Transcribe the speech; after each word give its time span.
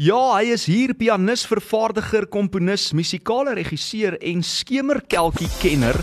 Ja, 0.00 0.16
hy 0.32 0.54
is 0.54 0.62
hier 0.64 0.94
pianis, 0.96 1.42
vervaardiger, 1.44 2.24
komponis, 2.32 2.86
musikale 2.96 3.52
regisseur 3.58 4.14
en 4.24 4.40
skemerkelkie 4.40 5.50
kenner, 5.60 5.98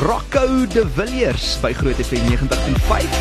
Rocco 0.00 0.64
De 0.72 0.86
Villiers 0.96 1.58
by 1.60 1.74
Groot 1.76 2.00
FM 2.00 2.24
90.5. 2.24 3.18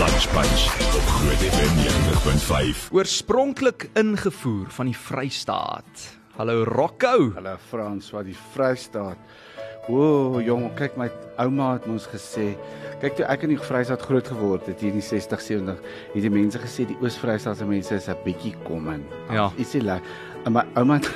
Lunch 0.00 0.24
Bunch 0.32 0.64
op 0.88 1.12
Groot 1.18 1.44
FM 1.50 1.84
90.5. 1.84 2.88
Oorspronklik 2.96 3.90
ingevoer 3.92 4.72
van 4.72 4.88
die 4.88 4.96
Vrystaat. 4.96 6.08
Hallo 6.40 6.64
Rocco. 6.64 7.34
Hallo 7.36 7.58
Frans, 7.68 8.08
wat 8.16 8.24
die 8.24 8.38
Vrystaat. 8.54 9.20
O, 9.88 10.40
jong, 10.44 10.66
kyk 10.76 10.96
my 11.00 11.08
ouma 11.40 11.74
het 11.78 11.86
ons 11.88 12.04
gesê, 12.12 12.50
kyk 13.00 13.16
toe 13.16 13.28
ek 13.32 13.46
in 13.46 13.54
die 13.54 13.60
Vrystaat 13.60 14.02
groot 14.04 14.28
geword 14.28 14.66
het 14.68 14.82
hier 14.82 14.92
in 14.92 15.00
die 15.00 15.06
60 15.06 15.40
70, 15.40 15.78
het 16.12 16.26
die 16.26 16.32
mense 16.32 16.60
gesê 16.60 16.84
die 16.90 16.98
Oos-Vrystaatse 17.00 17.64
mense 17.68 17.94
is 17.96 18.08
'n 18.08 18.18
bietjie 18.24 18.54
kommen. 18.68 19.06
Ja. 19.32 19.50
Isie 19.56 19.80
lekker. 19.80 20.06
En 20.44 20.52
my 20.52 20.64
ouma 20.76 21.00
het 21.00 21.08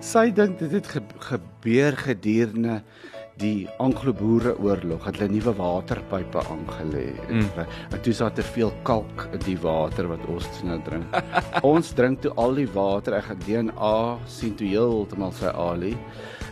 sy 0.00 0.30
dink 0.30 0.58
dit 0.58 0.72
het 0.72 0.86
ge 0.86 1.02
gebeur 1.18 1.96
gedurende 1.96 2.82
die 3.38 3.68
Anglo-Boereoorlog 3.78 5.04
het 5.06 5.18
hulle 5.20 5.30
nuwe 5.30 5.52
waterpype 5.54 6.42
aangelê. 6.42 7.12
Mm. 7.30 7.46
En 7.92 8.00
toe 8.02 8.12
sat 8.12 8.38
er 8.38 8.44
veel 8.44 8.72
kalk 8.82 9.28
in 9.32 9.38
die 9.44 9.58
water 9.62 10.08
wat 10.10 10.26
ons 10.26 10.48
nou 10.66 10.80
drink. 10.82 11.14
ons 11.62 11.92
drink 11.94 12.20
toe 12.24 12.32
al 12.34 12.58
die 12.58 12.66
water, 12.74 13.14
ek 13.14 13.30
gaan 13.30 13.44
DNA 13.46 14.18
sien 14.26 14.56
toe 14.58 14.66
heeltemal 14.66 15.32
sy 15.38 15.54
alie 15.54 15.94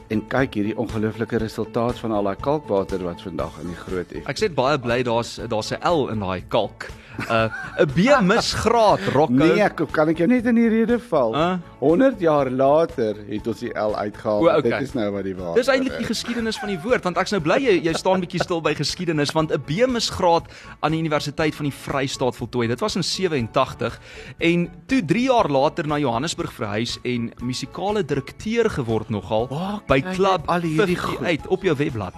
en 0.09 0.23
kyk 0.28 0.55
hierdie 0.59 0.77
ongelooflike 0.78 1.41
resultaat 1.42 1.98
van 1.98 2.12
al 2.12 2.28
daai 2.30 2.37
kalkwater 2.41 3.02
wat 3.06 3.23
vandag 3.23 3.59
in 3.62 3.73
die 3.73 3.80
groot 3.80 4.12
het. 4.14 4.27
Ek 4.30 4.38
sê 4.41 4.51
baie 4.52 4.78
bly 4.78 5.02
daar's 5.06 5.37
daar's 5.48 5.73
'n 5.73 5.83
L 5.83 6.09
in 6.14 6.20
daai 6.20 6.42
kalk. 6.48 6.89
Uh 7.31 7.48
'n 7.78 7.89
B 7.95 8.12
misgraad 8.22 9.00
Rocco. 9.12 9.33
Nee, 9.33 9.62
ek 9.62 9.81
kan 9.92 10.09
ek 10.09 10.19
jou 10.19 10.28
net 10.28 10.47
in 10.47 10.55
die 10.55 10.69
rede 10.69 10.98
val. 10.98 11.34
Huh? 11.34 11.59
100 11.81 12.20
jaar 12.20 12.50
later 12.50 13.17
het 13.28 13.47
ons 13.47 13.61
die 13.61 13.72
L 13.72 13.95
uitgehaal. 13.97 14.41
O, 14.41 14.48
okay. 14.48 14.62
Dit 14.62 14.89
is 14.89 14.95
nou 14.97 15.11
wat 15.12 15.25
die 15.25 15.34
waarheid 15.37 15.61
Dis 15.61 15.69
eintlik 15.69 15.98
die 15.98 16.09
geskiedenis 16.09 16.59
van 16.59 16.72
die 16.72 16.78
woord 16.81 17.05
want 17.05 17.20
ek's 17.20 17.34
nou 17.34 17.41
bly 17.44 17.59
jy, 17.61 17.77
jy 17.84 17.92
staan 17.97 18.22
bietjie 18.25 18.41
stil 18.42 18.62
by 18.64 18.75
geskiedenis 18.77 19.33
want 19.37 19.53
'n 19.53 19.61
B-misgraad 19.69 20.48
aan 20.81 20.92
die 20.92 21.00
Universiteit 21.00 21.55
van 21.55 21.69
die 21.69 21.77
Vrystaat 21.77 22.37
voltooi. 22.37 22.69
Dit 22.69 22.81
was 22.81 22.97
in 22.97 23.05
87 23.05 24.00
en 24.39 24.70
toe 24.87 25.05
3 25.05 25.22
jaar 25.28 25.50
later 25.50 25.87
na 25.87 25.98
Johannesburg 25.98 26.53
verhuis 26.53 26.98
en 27.05 27.33
musikale 27.42 28.05
direkteur 28.05 28.70
geword 28.70 29.09
nogal 29.09 29.48
Waar 29.48 29.81
by 29.87 30.00
Club 30.14 30.48
al 30.48 30.61
hierdie 30.61 30.97
58 30.98 31.47
op 31.47 31.62
jou 31.62 31.77
webblad. 31.77 32.14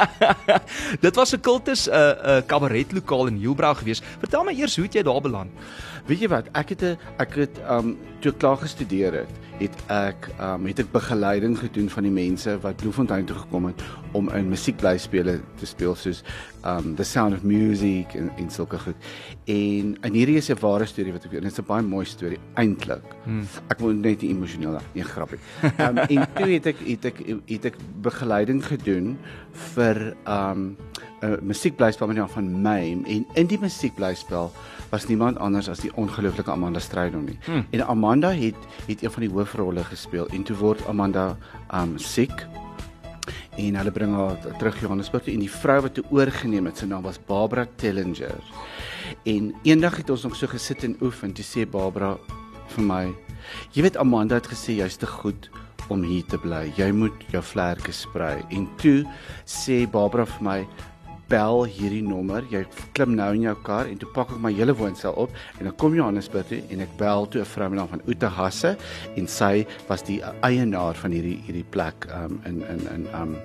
Dit 1.06 1.14
was 1.16 1.32
'n 1.32 1.40
kultus 1.40 1.86
'n 1.86 1.92
uh, 1.92 1.96
'n 1.96 2.28
uh, 2.28 2.42
kabaretlokaal 2.46 3.26
in 3.26 3.36
Hielbrau 3.36 3.74
gewees. 3.74 3.95
Vertel 4.18 4.44
my 4.44 4.52
eers 4.52 4.76
hoe 4.76 4.84
het 4.84 4.94
jy 4.94 5.02
daar 5.02 5.20
beland? 5.20 5.50
Weet 6.06 6.20
jy 6.22 6.28
wat? 6.30 6.48
Ek 6.54 6.68
het 6.68 6.82
'n 6.82 6.98
ek 7.18 7.34
het 7.34 7.58
um 7.68 7.96
toe 8.20 8.32
ek 8.32 8.38
klaar 8.38 8.56
gestudeer 8.56 9.12
het, 9.12 9.32
het 9.58 9.76
ek 9.90 10.28
um 10.40 10.66
het 10.66 10.78
ek 10.78 10.92
begeleiding 10.92 11.58
gedoen 11.58 11.88
van 11.88 12.02
die 12.02 12.12
mense 12.12 12.58
wat 12.60 12.76
Bloemfontein 12.76 13.24
toe 13.24 13.36
gekom 13.36 13.66
het 13.66 13.82
om 14.12 14.28
in 14.28 14.48
musiekblyspele 14.48 15.40
te 15.58 15.66
speel 15.66 15.94
soos 15.94 16.22
um 16.64 16.94
The 16.96 17.04
Sound 17.04 17.34
of 17.34 17.42
Music 17.42 18.14
en 18.14 18.30
en 18.36 18.50
sulke 18.50 18.78
goed. 18.78 18.96
En 19.44 19.96
en 20.00 20.12
hierdie 20.12 20.36
is 20.36 20.50
'n 20.50 20.58
ware 20.60 20.86
storie 20.86 21.12
wat 21.12 21.24
ek 21.24 21.30
weet. 21.30 21.42
Dit 21.42 21.52
is 21.52 21.58
'n 21.58 21.66
baie 21.66 21.82
mooi 21.82 22.04
storie 22.04 22.38
eintlik. 22.54 23.04
Hmm. 23.24 23.46
Ek 23.68 23.78
word 23.80 23.96
net 23.96 24.22
nie 24.22 24.30
emosioneel 24.30 24.72
daar 24.72 24.82
nie, 24.92 25.04
grappie. 25.04 25.38
Um 25.78 25.98
en 25.98 26.26
toe 26.34 26.46
het 26.46 26.66
ek 26.66 26.76
het 26.86 27.04
ek 27.04 27.18
het 27.46 27.64
ek 27.64 27.76
begeleiding 28.02 28.64
gedoen 28.64 29.18
vir 29.74 30.16
um 30.26 30.76
'n 31.22 31.38
musiekblyspel 31.42 32.06
met 32.06 32.16
die 32.16 32.24
naam 32.24 32.32
van 32.32 32.62
Mame 32.62 33.06
en 33.06 33.26
in 33.32 33.46
die 33.46 33.58
musiekblyspel 33.58 34.52
was 34.90 35.06
niemand 35.06 35.38
anders 35.38 35.68
as 35.68 35.80
die 35.80 35.94
ongelooflike 35.94 36.50
Amanda 36.50 36.80
Strydom 36.80 37.24
nie. 37.24 37.38
Hmm. 37.44 37.66
En 37.70 37.86
Amanda 37.86 38.32
het 38.32 38.54
het 38.86 39.02
een 39.02 39.10
van 39.10 39.22
die 39.22 39.30
hoofrolle 39.30 39.84
gespeel 39.84 40.28
en 40.28 40.42
toe 40.42 40.56
word 40.56 40.86
Amanda 40.86 41.36
um 41.72 41.98
siek 41.98 42.46
en 43.56 43.76
hulle 43.76 43.90
bring 43.90 44.14
haar 44.14 44.36
terug 44.58 44.80
Johannesburg 44.80 45.24
toe 45.24 45.34
en 45.34 45.44
die 45.44 45.50
vrou 45.50 45.80
wat 45.86 45.94
toe 45.94 46.04
oorgeneem 46.10 46.68
het, 46.68 46.78
sy 46.78 46.88
naam 46.90 47.02
was 47.06 47.18
Barbara 47.26 47.66
Tellinger. 47.80 48.42
En 49.24 49.54
eendag 49.64 49.96
het 49.96 50.10
ons 50.10 50.26
nog 50.26 50.36
so 50.36 50.46
gesit 50.46 50.84
en 50.84 50.96
oefen, 51.00 51.32
toe 51.32 51.44
sê 51.44 51.64
Barbara 51.68 52.16
vir 52.74 52.84
my, 52.84 53.04
jy 53.72 53.86
weet 53.86 53.96
Amanda 53.96 54.36
het 54.36 54.50
gesê 54.50 54.76
jy's 54.76 54.98
te 55.00 55.08
goed 55.08 55.48
om 55.88 56.02
hier 56.02 56.26
te 56.28 56.38
bly. 56.42 56.66
Jy 56.76 56.90
moet 56.92 57.24
jou 57.30 57.42
vlerke 57.46 57.94
sprei. 57.94 58.40
En 58.50 58.66
toe 58.82 59.04
sê 59.46 59.84
Barbara 59.90 60.26
vir 60.26 60.44
my, 60.44 60.58
bel 61.30 61.64
hierdie 61.64 62.02
nommer. 62.06 62.44
Jy 62.50 62.64
klim 62.96 63.16
nou 63.18 63.32
in 63.34 63.46
jou 63.48 63.54
kar 63.66 63.90
en 63.90 63.98
toe 63.98 64.10
pak 64.14 64.34
ek 64.34 64.42
my 64.42 64.52
hele 64.56 64.74
woonstel 64.76 65.16
op 65.18 65.34
en 65.58 65.68
dan 65.68 65.76
kom 65.80 65.96
Johannesburg 65.96 66.46
toe 66.50 66.60
en 66.70 66.84
ek 66.84 66.96
bel 67.00 67.26
toe 67.26 67.40
'n 67.40 67.50
vrou 67.54 67.68
met 67.70 67.78
naam 67.78 67.88
van 67.88 68.02
Ute 68.06 68.26
Hasse 68.26 68.76
en 69.16 69.26
sy 69.26 69.66
was 69.88 70.02
die 70.02 70.20
eienaar 70.42 70.94
van 70.94 71.10
hierdie 71.10 71.40
hierdie 71.46 71.66
plek 71.70 72.06
um, 72.10 72.40
in 72.44 72.62
in 72.62 72.80
in 72.94 73.08
um 73.14 73.36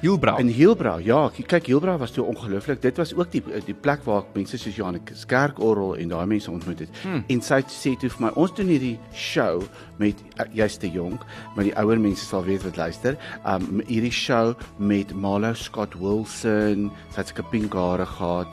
Hielbrau. 0.00 0.38
in 0.38 0.48
Hielbrau. 0.48 0.98
Ja, 1.02 1.28
kyk 1.30 1.66
Hielbrau 1.66 1.98
was 1.98 2.10
toe 2.14 2.24
ongelooflik. 2.24 2.82
Dit 2.82 2.96
was 2.96 3.14
ook 3.14 3.32
die 3.32 3.42
die 3.66 3.74
plek 3.74 4.04
waar 4.04 4.22
ek 4.22 4.34
mense 4.36 4.58
soos 4.58 4.76
Johannes 4.76 5.24
Kerkorrel 5.26 5.96
en 5.98 6.08
daai 6.08 6.26
mense 6.26 6.50
ontmoet 6.50 6.84
het. 6.84 7.00
Hmm. 7.02 7.24
En 7.26 7.42
sy 7.42 7.60
sê 7.66 7.94
toe 7.98 8.10
vir 8.10 8.26
my, 8.26 8.30
ons 8.38 8.54
doen 8.54 8.70
hierdie 8.70 8.98
show 9.12 9.64
met 9.98 10.20
uh, 10.38 10.46
jy's 10.54 10.78
te 10.78 10.90
jonk, 10.90 11.24
maar 11.56 11.66
die 11.66 11.74
ouer 11.74 11.98
mense 11.98 12.24
sal 12.24 12.44
weet 12.46 12.62
wat 12.62 12.78
luister. 12.78 13.18
Um 13.44 13.82
hierdie 13.88 14.14
show 14.14 14.54
met 14.78 15.12
Marlo 15.14 15.52
Scott 15.58 15.98
Wilson, 15.98 16.90
sy 17.10 17.24
het 17.24 17.34
'n 17.38 17.50
pink 17.50 17.74
hare 17.74 18.06
gehad 18.06 18.48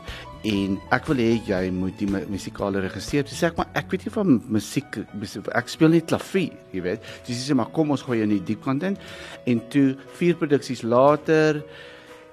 en 0.45 0.75
ek 0.93 1.07
wil 1.09 1.17
hê 1.23 1.31
jy 1.47 1.71
moet 1.73 1.95
die 1.97 2.07
mu- 2.09 2.25
musikale 2.29 2.81
regisseur. 2.83 3.23
Sê 3.25 3.47
ek 3.49 3.57
maar 3.57 3.71
ek 3.75 3.89
weet 3.91 4.05
nie 4.05 4.13
van 4.13 4.35
musiek 4.57 4.99
ek 5.55 5.71
speel 5.73 5.89
net 5.95 6.05
klavier, 6.11 6.53
jy 6.75 6.83
weet. 6.85 7.01
Dis 7.27 7.41
sê 7.49 7.55
maar 7.57 7.71
kom 7.73 7.91
ons 7.95 8.03
gooi 8.05 8.21
in 8.21 8.29
die 8.35 8.41
diep 8.53 8.63
kant 8.65 8.83
in. 8.83 8.97
En 9.47 9.61
toe 9.73 9.95
vier 10.19 10.35
produksies 10.37 10.83
later 10.83 11.63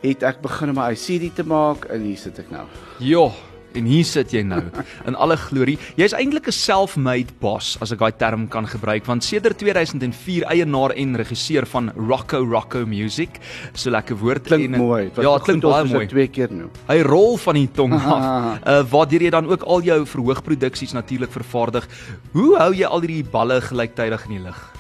het 0.03 0.23
ek 0.27 0.43
begin 0.43 0.73
om 0.75 0.81
my 0.83 0.95
CD 0.99 1.31
te 1.35 1.45
maak 1.47 1.87
en 1.95 2.03
hier 2.05 2.19
sit 2.19 2.39
ek 2.43 2.51
nou. 2.53 2.67
Jo, 3.01 3.29
en 3.77 3.85
hier 3.87 4.05
sit 4.05 4.31
jy 4.33 4.43
nou 4.43 4.63
in 5.07 5.15
alle 5.17 5.37
glorie. 5.37 5.79
Jy's 5.97 6.13
eintlik 6.13 6.47
'n 6.49 6.53
self-made 6.53 7.33
boss 7.41 7.79
as 7.81 7.93
ek 7.93 7.99
daai 7.99 8.13
term 8.19 8.49
kan 8.49 8.67
gebruik 8.67 9.07
want 9.07 9.25
sedert 9.25 9.59
2004 9.59 10.45
eienaar 10.45 10.93
en 10.97 11.17
regisseur 11.17 11.67
van 11.67 11.93
Rocco 11.97 12.45
Rocco 12.45 12.87
Music. 12.87 13.41
So 13.75 13.91
lekker 13.91 14.17
woord 14.17 14.45
Klink 14.45 14.75
en- 14.75 14.79
mooi. 14.81 15.11
Ja, 15.21 15.39
klink 15.39 15.63
baie 15.63 15.85
mooi. 15.85 16.07
Twee 16.07 16.29
keer 16.29 16.49
nou. 16.53 16.69
Hy 16.89 17.01
rol 17.03 17.37
van 17.37 17.55
die 17.55 17.69
tong 17.73 17.93
af. 17.93 18.59
Uh 18.73 18.83
waardeur 18.91 19.21
jy 19.23 19.31
dan 19.31 19.47
ook 19.47 19.63
al 19.63 19.83
jou 19.83 20.07
verhoogproduksies 20.07 20.93
natuurlik 20.93 21.31
vervaardig. 21.33 21.87
Hoe 22.33 22.57
hou 22.59 22.73
jy 22.75 22.85
al 22.85 23.01
hierdie 23.01 23.25
balle 23.25 23.61
gelyktydig 23.61 24.25
in 24.27 24.31
die 24.31 24.45
lug? 24.45 24.72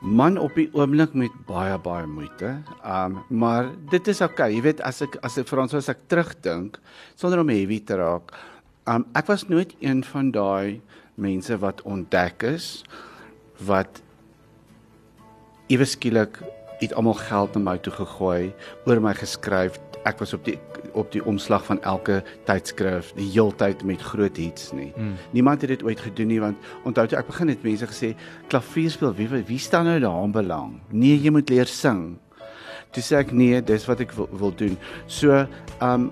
Man 0.00 0.38
op 0.40 0.54
die 0.56 0.70
oomblik 0.72 1.12
met 1.12 1.34
baie 1.44 1.76
baie 1.78 2.06
moeite. 2.08 2.54
Um 2.80 3.18
maar 3.28 3.68
dit 3.92 4.08
is 4.08 4.22
oukei. 4.24 4.48
Okay. 4.48 4.54
Jy 4.56 4.62
weet 4.64 4.80
as 4.80 5.02
ek 5.04 5.18
as 5.20 5.36
ek 5.38 5.50
Frans 5.50 5.74
as 5.76 5.90
ek 5.92 6.06
terugdink 6.08 6.78
sonder 7.20 7.42
om 7.42 7.52
heavy 7.52 7.82
te 7.84 7.98
raak. 8.00 8.32
Um 8.88 9.04
ek 9.12 9.28
was 9.28 9.44
nooit 9.52 9.74
een 9.84 10.00
van 10.08 10.32
daai 10.32 10.80
mense 11.20 11.58
wat 11.60 11.82
ontdek 11.84 12.48
is 12.48 12.80
wat 13.68 14.00
ewe 15.68 15.84
skielik 15.84 16.40
het 16.80 16.96
almal 16.96 17.18
geld 17.20 17.54
na 17.54 17.60
my 17.60 17.76
toe 17.78 17.92
gegooi, 17.92 18.54
oor 18.88 19.00
my 19.04 19.12
geskryf. 19.14 19.76
Ek 20.08 20.20
was 20.22 20.32
op 20.32 20.44
die 20.44 20.58
op 20.98 21.10
die 21.12 21.22
omslag 21.24 21.64
van 21.64 21.78
elke 21.86 22.22
tydskrif 22.48 23.12
die 23.14 23.28
heeltyd 23.30 23.84
met 23.86 24.02
groot 24.02 24.36
hits 24.40 24.72
nie. 24.72 24.88
Mm. 24.96 25.12
Niemand 25.36 25.60
het 25.62 25.70
dit 25.74 25.84
ooit 25.86 26.00
gedoen 26.00 26.32
nie 26.32 26.40
want 26.42 26.70
onthou 26.88 27.06
toe 27.06 27.18
ek 27.20 27.28
begin 27.28 27.52
het 27.52 27.62
mense 27.66 27.86
gesê 27.90 28.14
klavier 28.48 28.90
speel 28.90 29.14
wie 29.18 29.28
wie 29.28 29.60
staan 29.60 29.86
nou 29.90 29.98
daaraan 30.00 30.34
belang? 30.34 30.72
Nee, 30.90 31.20
jy 31.20 31.30
moet 31.30 31.52
leer 31.52 31.70
sing. 31.70 32.16
Toe 32.90 33.04
sê 33.04 33.20
ek 33.20 33.30
nee, 33.36 33.60
dis 33.62 33.86
wat 33.86 34.00
ek 34.02 34.16
wil, 34.16 34.26
wil 34.40 34.54
doen. 34.56 34.74
So, 35.06 35.44
um 35.84 36.10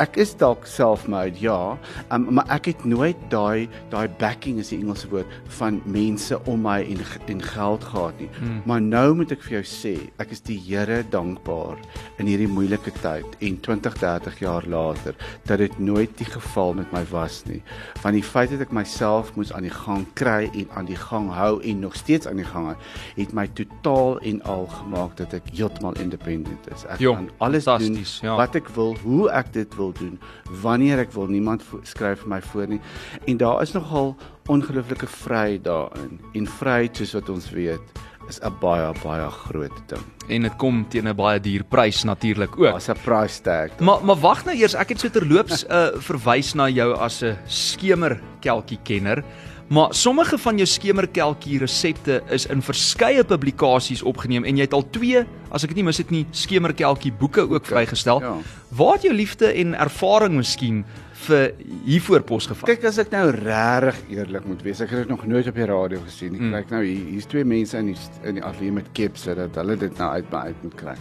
ek 0.00 0.16
is 0.16 0.32
dalk 0.38 0.66
self-made, 0.66 1.36
ja, 1.42 1.76
um, 2.14 2.26
maar 2.38 2.48
ek 2.54 2.70
het 2.72 2.84
nooit 2.88 3.18
daai 3.32 3.68
daai 3.92 4.08
backing 4.20 4.60
is 4.62 4.70
die 4.72 4.78
Engelse 4.80 5.08
woord 5.12 5.28
van 5.58 5.80
mense 5.84 6.38
om 6.48 6.62
my 6.64 6.80
en 6.86 7.02
en 7.28 7.42
geld 7.42 7.84
gehad 7.84 8.20
nie. 8.20 8.28
Hmm. 8.38 8.62
Maar 8.64 8.80
nou 8.82 9.14
moet 9.20 9.32
ek 9.34 9.42
vir 9.44 9.58
jou 9.58 9.64
sê, 9.68 9.94
ek 10.22 10.32
is 10.34 10.42
die 10.46 10.58
Here 10.68 11.02
dankbaar 11.12 11.78
in 12.18 12.28
hierdie 12.30 12.48
moeilike 12.50 12.92
tyd 13.02 13.36
en 13.44 13.58
20, 13.64 13.98
30 14.00 14.40
jaar 14.42 14.66
later 14.68 15.16
dat 15.48 15.62
dit 15.62 15.78
nooit 15.78 16.12
die 16.18 16.28
geval 16.28 16.74
met 16.78 16.92
my 16.92 17.04
was 17.12 17.42
nie. 17.48 17.60
Van 18.02 18.16
die 18.16 18.24
feit 18.24 18.52
dat 18.54 18.64
ek 18.66 18.74
myself 18.74 19.34
moes 19.36 19.52
aan 19.54 19.66
die 19.68 19.74
gang 19.74 20.06
kry 20.18 20.48
en 20.48 20.68
aan 20.76 20.88
die 20.88 20.98
gang 20.98 21.30
hou 21.34 21.58
en 21.62 21.84
nog 21.84 21.96
steeds 21.98 22.28
aan 22.28 22.40
die 22.40 22.48
gang 22.48 22.72
hou, 22.72 22.76
het 23.18 23.34
my 23.36 23.46
totaal 23.58 24.18
en 24.26 24.42
al 24.48 24.66
gemaak 24.72 25.16
dat 25.20 25.36
ek 25.38 25.52
heeltemal 25.52 25.96
independent 26.02 26.68
is. 26.74 26.84
Ek 26.88 27.02
Jo, 27.02 27.14
kan 27.18 27.30
alles 27.44 27.68
doen 27.68 28.00
ja. 28.22 28.36
wat 28.38 28.56
ek 28.58 28.68
wil, 28.76 28.96
hoe 29.04 29.28
ek 29.30 29.52
dit 29.58 29.78
wil 29.78 29.92
doen, 29.98 30.18
wanneer 30.62 31.02
ek 31.04 31.14
wil. 31.16 31.28
Niemand 31.30 31.64
skryf 31.82 32.24
vir 32.24 32.34
my 32.36 32.40
voor 32.50 32.68
nie. 32.70 32.80
En 33.26 33.40
daar 33.40 33.62
is 33.62 33.74
nogal 33.76 34.14
ongelooflike 34.48 35.06
vryheid 35.06 35.64
daarin. 35.64 36.20
En 36.32 36.46
vryheid 36.58 36.96
soos 36.96 37.16
wat 37.18 37.28
ons 37.28 37.50
weet, 37.52 37.98
is 38.28 38.40
'n 38.44 38.54
baie 38.60 38.92
baie 39.02 39.30
groot 39.30 39.76
ding. 39.88 40.04
En 40.28 40.42
dit 40.42 40.56
kom 40.56 40.84
teen 40.88 41.08
'n 41.08 41.16
baie 41.16 41.40
duur 41.40 41.64
prys 41.64 42.04
natuurlik 42.04 42.58
ook. 42.58 42.64
Daar's 42.64 42.88
'n 42.88 43.00
price 43.04 43.40
tag. 43.42 43.78
Maar 43.80 44.04
maar 44.04 44.20
wag 44.20 44.44
nou 44.44 44.56
eers, 44.56 44.74
ek 44.74 44.88
het 44.88 45.00
so 45.00 45.08
terloops 45.08 45.64
uh, 45.64 45.88
verwys 45.96 46.54
na 46.54 46.68
jou 46.68 46.94
as 46.94 47.22
'n 47.22 47.36
skemerkelkie 47.46 48.78
kenner. 48.82 49.24
Maar 49.68 49.94
sommige 49.94 50.38
van 50.38 50.56
jou 50.56 50.66
skemerkelkie 50.66 51.58
resepte 51.60 52.22
is 52.32 52.46
in 52.48 52.62
verskeie 52.64 53.24
publikasies 53.24 54.00
opgeneem 54.02 54.46
en 54.48 54.56
jy 54.56 54.64
het 54.64 54.72
al 54.72 54.86
2, 54.94 55.26
as 55.52 55.66
ek 55.66 55.74
dit 55.74 55.82
nie 55.82 55.84
mis 55.90 56.00
het 56.00 56.12
nie, 56.14 56.22
skemerkelkie 56.32 57.12
boeke 57.12 57.44
ook 57.44 57.68
vrygestel. 57.68 58.22
Ja. 58.24 58.32
Waar 58.78 58.96
het 58.96 59.04
jou 59.10 59.12
liefde 59.12 59.52
en 59.52 59.76
ervaring 59.76 60.38
miskien 60.40 60.80
vir 61.26 61.52
hiervoor 61.84 62.24
posgevat? 62.24 62.64
Kyk 62.70 62.88
as 62.88 63.02
ek 63.04 63.12
nou 63.12 63.26
regtig 63.34 64.00
eerlik 64.16 64.48
moet 64.48 64.64
wees, 64.64 64.80
ek 64.80 64.96
het 64.96 65.04
dit 65.04 65.12
nog 65.12 65.28
nooit 65.28 65.52
op 65.52 65.60
die 65.60 65.68
radio 65.68 66.00
gesien 66.06 66.32
nie. 66.32 66.42
Mm. 66.46 66.56
Kyk 66.56 66.72
nou 66.72 66.82
hier, 66.86 67.04
hier's 67.12 67.28
twee 67.28 67.44
mense 67.44 67.76
in 67.76 67.92
die 67.92 68.00
in 68.24 68.40
die 68.40 68.48
ateljee 68.48 68.80
met 68.80 68.92
kepse 68.96 69.36
dat 69.36 69.60
hulle 69.60 69.76
dit 69.84 70.00
nou 70.00 70.10
uit 70.16 70.32
my 70.32 70.44
uit 70.48 70.64
moet 70.64 70.80
kry. 70.80 70.96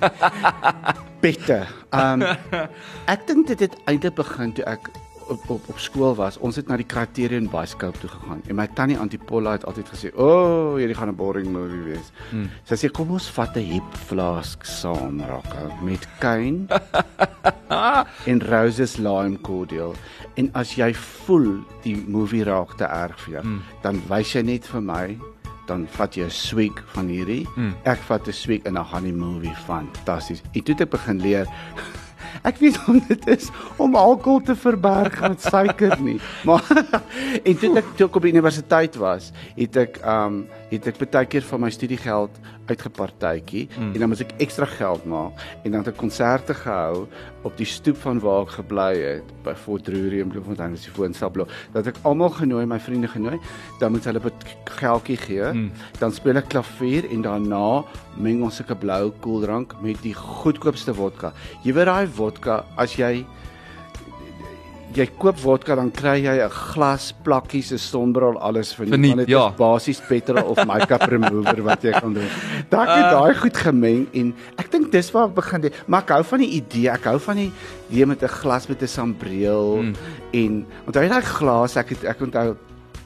Pette. 1.24 1.64
Um 1.96 2.28
ek 3.08 3.28
dink 3.32 3.48
dit 3.56 3.70
het 3.70 3.84
eintlik 3.88 4.20
begin 4.20 4.58
toe 4.60 4.68
ek 4.76 4.92
op 5.30 5.50
op 5.50 5.62
op 5.70 5.80
skool 5.80 6.16
was. 6.16 6.38
Ons 6.38 6.56
het 6.56 6.68
na 6.68 6.78
die 6.78 6.86
Criterion 6.86 7.50
Bioscope 7.50 7.98
toe 8.00 8.10
gegaan 8.10 8.42
en 8.48 8.56
my 8.56 8.68
tannie 8.74 8.98
Antipolla 8.98 9.52
het 9.52 9.66
altyd 9.66 9.90
gesê, 9.90 10.12
"O, 10.16 10.24
oh, 10.28 10.76
hierdie 10.78 10.96
gaan 10.96 11.10
'n 11.10 11.16
boring 11.16 11.48
movie 11.52 11.84
wees." 11.84 12.12
Hmm. 12.30 12.50
Sy 12.64 12.76
sê, 12.76 12.92
"Kom 12.92 13.12
ons 13.12 13.30
vat 13.30 13.56
'n 13.58 13.60
hip 13.60 13.94
flask 14.08 14.64
saam, 14.64 15.22
Rocco, 15.22 15.72
met 15.84 16.08
Kane 16.20 16.66
en 18.32 18.42
Roses 18.42 18.98
lime 18.98 19.38
cordial. 19.42 19.94
En 20.36 20.50
as 20.54 20.76
jy 20.76 20.94
voel 20.94 21.64
die 21.84 21.96
movie 22.08 22.44
raak 22.44 22.78
te 22.78 22.84
erg 22.86 23.20
vir 23.20 23.34
jou, 23.34 23.44
Mm. 23.44 23.52
mm. 23.54 23.62
dan 23.82 24.02
wys 24.10 24.34
jy 24.34 24.42
net 24.42 24.66
vir 24.68 24.82
my, 24.82 25.18
dan 25.68 25.88
vat 25.88 26.16
jy 26.16 26.24
'n 26.26 26.30
swig 26.32 26.84
van 26.94 27.08
hierdie. 27.08 27.48
Mm. 27.56 27.74
Ek 27.84 27.98
vat 28.08 28.28
'n 28.28 28.32
swig 28.34 28.62
en 28.64 28.74
dan 28.74 28.86
gaan 28.86 29.04
die 29.04 29.14
movie 29.14 29.56
fantasties. 29.66 30.42
En 30.54 30.64
toe 30.64 30.74
het 30.76 30.82
ek 30.82 30.90
begin 30.90 31.20
leer 31.22 31.48
Ek 32.48 32.60
weet 32.62 32.78
hoe 32.86 33.02
dit 33.08 33.28
is 33.28 33.50
om 33.78 33.96
alkohol 33.96 34.42
te 34.42 34.56
verberg 34.56 35.20
met 35.22 35.42
suiker 35.42 35.98
nie. 36.02 36.20
Maar 36.48 36.66
en 37.44 37.58
toe 37.58 37.74
ek 37.80 37.94
toe 37.98 38.08
ek 38.08 38.20
op 38.20 38.28
die 38.28 38.34
universiteit 38.36 38.96
was, 39.02 39.32
het 39.58 39.80
ek 39.88 40.00
um 40.06 40.46
het 40.70 40.88
ek 40.88 40.98
baie 41.12 41.26
keer 41.26 41.42
van 41.48 41.62
my 41.62 41.70
studiegeld 41.70 42.32
uitgepartytjie 42.68 43.68
Mm. 43.78 43.94
en 43.94 44.00
dan 44.00 44.10
moet 44.10 44.22
ek 44.22 44.34
ekstra 44.44 44.66
geld 44.66 45.06
maak 45.06 45.34
en 45.64 45.72
dan 45.72 45.80
het 45.84 45.88
ek 45.94 45.98
konserte 45.98 46.54
gehou 46.54 47.08
op 47.44 47.58
die 47.58 47.66
stoep 47.66 47.98
van 47.98 48.20
waar 48.20 48.42
ek 48.42 48.50
gebly 48.58 48.98
het 48.98 49.24
by 49.44 49.54
Fort 49.56 49.84
Drury 49.86 50.20
in 50.20 50.30
Bloemfontein 50.30 50.74
as 50.74 50.84
die 50.84 50.92
woonstelblok 50.96 51.50
dat 51.74 51.88
ek 51.88 51.96
almal 52.04 52.30
genooi, 52.30 52.66
my 52.66 52.80
vriende 52.80 53.08
genooi, 53.08 53.40
dan 53.80 53.92
moet 53.92 54.04
hulle 54.06 54.20
'n 54.20 54.32
geldjie 54.66 55.18
gee. 55.18 55.54
Mm. 55.54 55.72
Dan 56.00 56.12
speel 56.12 56.36
ek 56.38 56.50
klavier 56.50 57.06
en 57.12 57.22
daarna 57.22 57.84
meng 58.18 58.44
ons 58.44 58.60
'n 58.62 58.76
blou 58.78 59.12
koeldrank 59.22 59.76
met 59.82 60.02
die 60.02 60.14
goedkoopste 60.14 60.94
vodka. 60.94 61.34
Jy 61.64 61.74
weet 61.74 61.86
daai 61.86 62.08
vodka 62.08 62.66
as 62.78 62.96
jy 62.96 63.26
jy 64.96 65.06
koop 65.20 65.38
vodka 65.40 65.76
dan 65.76 65.90
kry 65.92 66.22
jy 66.24 66.36
'n 66.44 66.50
glas 66.50 67.14
plakkies, 67.24 67.72
'n 67.72 67.78
sonbril, 67.78 68.38
alles 68.40 68.74
vir 68.74 68.88
Verniet, 68.88 69.18
dit 69.18 69.28
ja. 69.30 69.50
is 69.50 69.56
basies 69.58 70.00
petrol 70.00 70.44
of 70.44 70.66
make-up 70.66 71.04
remover 71.14 71.62
wat 71.64 71.82
jy 71.84 71.92
kan 71.92 72.14
doen. 72.14 72.30
Dan 72.70 72.88
het 72.88 73.12
daai 73.12 73.36
goed 73.36 73.58
gemeng 73.58 74.08
en 74.14 74.34
ek 74.58 74.72
dink 74.72 74.92
dis 74.92 75.12
waar 75.12 75.28
ek 75.28 75.36
begin 75.36 75.64
het. 75.64 75.74
Maar 75.88 76.02
ek 76.02 76.10
hou 76.10 76.24
van 76.24 76.40
die 76.40 76.52
idee, 76.62 76.90
ek 76.90 77.04
hou 77.04 77.20
van 77.20 77.36
die 77.36 77.52
idee 77.90 78.06
met 78.06 78.24
'n 78.24 78.28
glas 78.28 78.68
met 78.68 78.82
'n 78.82 78.88
sambreel 78.88 79.82
mm. 79.82 79.94
en 80.34 80.66
onthou 80.88 81.04
jy 81.04 81.10
daai 81.10 81.22
glas, 81.22 81.78
ek 81.78 81.90
het 81.90 82.04
ek 82.04 82.22
onthou 82.22 82.56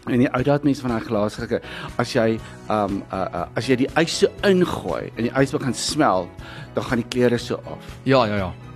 en 0.09 0.17
die 0.17 0.29
ou 0.33 0.41
daad 0.43 0.63
mense 0.63 0.81
van 0.81 0.95
daai 0.95 1.05
glas 1.05 1.37
gekry. 1.37 1.61
As 1.97 2.13
jy 2.13 2.39
um 2.69 3.03
uh, 3.11 3.17
uh, 3.21 3.45
as 3.55 3.67
jy 3.67 3.75
die 3.75 3.91
ys 4.01 4.19
so 4.23 4.27
ingooi 4.47 5.11
en 5.15 5.23
die 5.27 5.33
ys 5.37 5.51
begin 5.51 5.73
smelt, 5.73 6.29
dan 6.73 6.83
gaan 6.83 7.03
die 7.03 7.09
kleure 7.09 7.37
so 7.37 7.55
af. 7.65 7.97
Ja, 8.03 8.25
ja, 8.25 8.37
ja. 8.37 8.70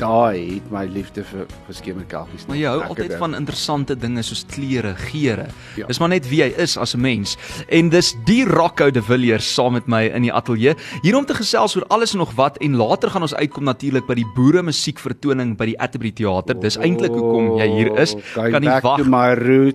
Daai 0.00 0.56
het 0.56 0.70
my 0.72 0.84
liefde 0.90 1.22
vir 1.26 1.46
vir 1.66 1.76
skemerkelkies. 1.76 2.46
Maar 2.48 2.58
jy 2.58 2.70
hou 2.70 2.80
altyd 2.88 3.12
dit. 3.12 3.18
van 3.18 3.36
interessante 3.38 3.96
dinge 3.96 4.22
soos 4.22 4.44
kleure, 4.50 4.94
geure. 4.96 5.46
Ja. 5.78 5.86
Dis 5.86 6.00
maar 6.02 6.08
net 6.08 6.26
wie 6.30 6.42
hy 6.42 6.50
is 6.56 6.76
as 6.76 6.94
'n 6.94 7.00
mens. 7.00 7.36
En 7.68 7.88
dis 7.88 8.14
die 8.24 8.44
Rocco 8.44 8.90
de 8.90 9.02
Villiers 9.02 9.54
saam 9.54 9.72
met 9.72 9.86
my 9.86 10.04
in 10.14 10.22
die 10.22 10.32
ateljee 10.32 10.74
hier 11.02 11.16
om 11.16 11.24
te 11.26 11.34
gesels 11.34 11.76
oor 11.76 11.86
alles 11.88 12.12
en 12.12 12.18
nog 12.18 12.32
wat 12.34 12.58
en 12.58 12.76
later 12.76 13.10
gaan 13.10 13.22
ons 13.22 13.34
uitkom 13.34 13.64
natuurlik 13.64 14.06
by 14.06 14.14
die 14.14 14.26
boere 14.34 14.62
musiekvertoning 14.62 15.56
by 15.56 15.66
die 15.66 15.78
Atterbury 15.80 16.12
Theater. 16.12 16.54
Dis 16.60 16.76
eintlik 16.76 17.12
hoekom 17.12 17.58
jy 17.58 17.68
hier 17.68 17.98
is. 17.98 18.16
Going 18.34 18.52
Kan 18.52 18.62
nie 18.62 18.80
wag. 18.80 19.00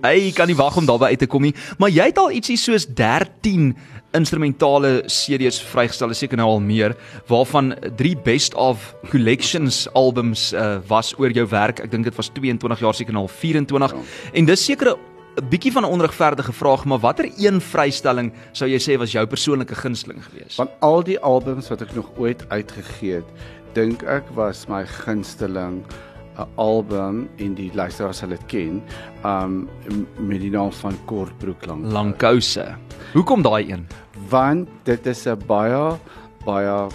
Hy 0.02 0.32
kan 0.32 0.46
nie 0.46 0.56
wag 0.56 0.76
om 0.76 0.86
daarby 0.86 1.04
uit 1.04 1.18
te 1.18 1.26
kom 1.26 1.42
nie. 1.42 1.54
Maar 1.78 1.90
jy 1.90 2.04
het 2.04 2.18
al 2.18 2.30
ietsie 2.30 2.56
soos 2.56 2.86
13 2.86 3.76
instrumentale 4.16 5.02
CD's 5.06 5.60
vrygestel, 5.62 6.14
seker 6.16 6.40
nou 6.40 6.48
al 6.48 6.62
meer, 6.64 6.94
waarvan 7.28 7.74
3 7.96 8.14
best 8.24 8.54
of 8.54 8.94
collections 9.10 9.86
albums 9.98 10.52
uh, 10.52 10.78
was 10.88 11.12
oor 11.18 11.34
jou 11.34 11.46
werk. 11.50 11.82
Ek 11.84 11.92
dink 11.92 12.08
dit 12.08 12.16
was 12.16 12.32
22 12.32 12.80
jaar 12.80 12.96
seker 12.96 13.12
nou 13.12 13.26
al 13.26 13.32
24. 13.32 13.94
Ja. 13.94 14.32
En 14.32 14.48
dis 14.48 14.64
seker 14.64 14.94
'n 15.38 15.48
bietjie 15.48 15.72
van 15.72 15.84
'n 15.84 15.92
onregverdige 15.92 16.52
vraag, 16.52 16.84
maar 16.84 16.98
watter 16.98 17.30
een 17.36 17.60
vrystelling 17.60 18.32
sou 18.52 18.70
jy 18.70 18.78
sê 18.78 18.98
was 18.98 19.12
jou 19.12 19.26
persoonlike 19.26 19.74
gunsteling 19.74 20.24
geweest? 20.24 20.54
Van 20.54 20.70
al 20.80 21.02
die 21.04 21.20
albums 21.20 21.68
wat 21.68 21.82
ek 21.82 21.94
nog 21.94 22.10
ooit 22.16 22.44
uitgegee 22.48 23.14
het, 23.14 23.28
dink 23.72 24.02
ek 24.02 24.24
was 24.34 24.66
my 24.68 24.86
gunsteling 24.86 25.84
'n 26.38 26.46
album 26.54 27.28
en 27.36 27.54
die 27.54 27.70
luisteraars 27.74 28.18
sal 28.18 28.28
dit 28.28 28.46
ken, 28.46 28.82
um 29.24 29.68
met 30.18 30.40
die 30.40 30.50
naam 30.50 30.72
van 30.72 30.96
Kortbroek 31.04 31.66
lank. 31.66 31.92
Langkouse. 31.92 32.74
Hoekom 33.12 33.42
daai 33.42 33.72
een? 33.72 33.86
Want 34.28 34.68
dit 34.82 35.06
is 35.06 35.26
'n 35.26 35.38
baie 35.46 35.98
baie 36.44 36.88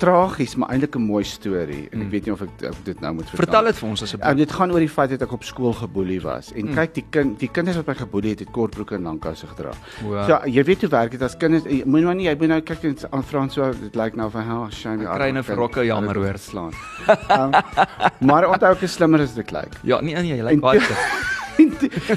tragies, 0.00 0.56
maar 0.56 0.70
eintlik 0.72 0.96
'n 0.96 1.02
mooi 1.06 1.24
storie 1.24 1.88
en 1.92 2.00
ek 2.00 2.06
Mm. 2.06 2.10
weet 2.10 2.24
nie 2.26 2.32
of 2.32 2.40
ek, 2.42 2.48
ek 2.62 2.84
dit 2.84 3.00
nou 3.00 3.12
moet 3.14 3.28
vertel. 3.28 3.44
Vertel 3.44 3.64
dit 3.64 3.76
vir 3.78 3.88
ons 3.88 4.02
asseblief. 4.02 4.36
dit 4.36 4.52
gaan 4.52 4.72
oor 4.72 4.78
die 4.80 4.88
feit 4.88 5.10
dat 5.10 5.22
ek 5.22 5.32
op 5.32 5.44
skool 5.44 5.72
geboelie 5.72 6.20
was. 6.20 6.52
En 6.56 6.64
Mm. 6.66 6.74
kyk 6.74 6.94
die 6.94 7.04
kind, 7.10 7.38
die 7.38 7.48
kinders 7.48 7.76
wat 7.76 7.86
my 7.86 7.94
geboelie 7.94 8.30
het, 8.30 8.38
het 8.40 8.50
kortbroeke 8.50 8.94
en 8.94 9.02
langkouse 9.02 9.46
gedra. 9.46 9.70
Wow. 10.02 10.24
So 10.26 10.40
jy 10.48 10.64
weet 10.64 10.80
hoe 10.80 10.90
werk 10.90 11.10
dit 11.10 11.22
as 11.22 11.36
kinders 11.36 11.64
moet 11.84 12.02
nou 12.02 12.14
nie 12.14 12.24
jy 12.26 12.36
moet 12.38 12.48
nou 12.48 12.60
kyk 12.60 12.84
en 12.84 12.96
aan 13.12 13.22
Frans 13.24 13.54
so 13.54 13.72
dit 13.72 13.94
lyk 13.94 14.16
nou 14.16 14.30
van 14.30 14.42
how 14.48 14.70
shame 14.70 15.02
Ek 15.04 15.14
kry 15.16 15.30
nou 15.32 15.42
vir 15.44 15.56
Rocco 15.56 15.82
jammer, 15.84 16.14
hoor. 16.16 16.38
slaan. 16.38 16.72
Um, 17.30 17.50
maar 18.20 18.44
onthou 18.48 18.72
ek 18.72 18.82
is 18.82 18.92
slimmer 18.92 19.20
as 19.20 19.34
dit 19.34 19.50
lyk. 19.52 19.68
Ja, 19.82 20.00
nee 20.00 20.14
nee, 20.14 20.36
jy 20.36 20.42
lyk 20.42 20.60
baie 20.60 20.80
goed. 20.88 20.96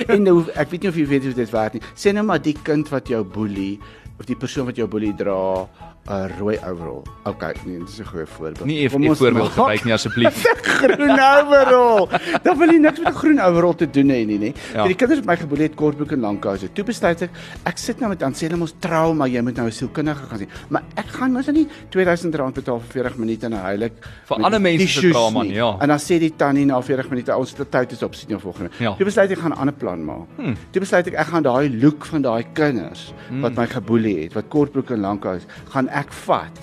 en 0.09 0.23
nou 0.23 0.45
ek 0.55 0.69
weet 0.71 0.81
nie 0.83 0.89
of 0.89 0.95
jy 0.95 1.05
weet 1.07 1.23
hoe 1.23 1.33
dit 1.33 1.49
werk 1.51 1.73
nie. 1.73 1.81
Sê 1.95 2.13
nou 2.13 2.23
maar 2.25 2.39
die 2.41 2.55
kind 2.63 2.89
wat 2.89 3.07
jou 3.07 3.23
boelie 3.23 3.79
of 4.19 4.25
die 4.25 4.35
persoon 4.35 4.65
wat 4.65 4.75
jou 4.75 4.87
boelie 4.87 5.13
dra 5.15 5.67
'n 6.05 6.29
rooi 6.39 6.57
overall. 6.67 7.01
Okay, 7.23 7.53
nee, 7.65 7.79
dit 7.79 7.87
is 7.89 7.99
'n 7.99 8.03
goeie 8.05 8.25
voorbeeld. 8.25 8.65
Nie 8.65 8.85
'n 8.85 8.91
Kom 8.91 9.07
ons 9.07 9.17
voorbeeld 9.19 9.49
gebruik 9.51 9.83
nie 9.85 9.93
asseblief. 9.93 10.43
groen 10.83 11.09
overall. 11.19 12.07
Dan 12.43 12.57
wil 12.57 12.67
jy 12.69 12.77
niks 12.79 12.99
met 12.99 13.07
'n 13.13 13.17
groen 13.17 13.39
overall 13.39 13.73
te 13.75 13.89
doen 13.89 14.09
hê 14.09 14.25
nie, 14.25 14.37
nê. 14.39 14.53
Ja. 14.73 14.83
Die 14.87 14.95
kinders 14.95 15.19
het 15.19 15.25
my 15.29 15.37
geboelie 15.37 15.63
het 15.67 15.75
kortbroek 15.75 16.11
en 16.11 16.19
langkouse. 16.19 16.67
Toe 16.73 16.83
besluit 16.83 17.21
ek, 17.21 17.29
ek 17.63 17.77
sit 17.77 17.99
nou 17.99 18.09
met 18.09 18.19
dan 18.19 18.33
sê 18.33 18.47
hulle 18.47 18.57
mos 18.57 18.73
trou, 18.79 19.13
maar 19.13 19.27
jy 19.29 19.41
moet 19.41 19.55
nou 19.55 19.67
'n 19.67 19.71
sielkundige 19.71 20.25
gaan 20.27 20.37
sien. 20.37 20.49
Maar 20.69 20.83
ek 20.95 21.05
gaan 21.07 21.31
mos 21.31 21.45
nou 21.47 21.57
nie 21.57 21.67
R2000 21.89 22.53
betaal 22.53 22.79
vir 22.79 22.91
40 23.03 23.17
minute 23.17 23.45
en 23.45 23.51
huil 23.53 23.81
ek 23.83 23.93
Vir 24.25 24.37
ander 24.43 24.61
mense 24.61 24.87
se 24.87 25.09
trauma 25.09 25.39
nie. 25.41 25.49
nie, 25.49 25.57
ja. 25.57 25.77
En 25.79 25.87
dan 25.87 25.99
sê 25.99 26.19
die 26.19 26.33
tannie 26.35 26.65
na 26.65 26.81
40 26.81 27.09
minute, 27.09 27.31
ons 27.37 27.55
het 27.57 27.71
tyd 27.71 27.91
is 27.91 28.03
op 28.03 28.13
sien 28.15 28.27
jou 28.29 28.41
volgende. 28.41 28.69
Ja. 28.79 28.93
Toe 28.95 29.05
besluit 29.05 29.31
ek 29.31 29.37
gaan 29.39 29.51
'n 29.51 29.57
ander 29.57 29.73
plan 29.73 30.03
maak. 30.05 30.27
Hmm. 30.35 30.55
Toe 30.71 30.81
besluit 30.81 31.07
ek 31.07 31.13
ek 31.13 31.27
gaan 31.27 31.43
daai 31.43 31.69
look 31.81 32.05
van 32.05 32.21
daai 32.21 32.43
kinders 32.53 33.13
Hmm. 33.29 33.41
wat 33.41 33.55
my 33.55 33.65
geboelie 33.67 34.02
het, 34.11 34.33
wat 34.33 34.47
kortbroek 34.49 34.89
en 34.91 34.99
langkous, 34.99 35.41
gaan 35.69 35.89
ek 35.89 36.11
vat. 36.11 36.59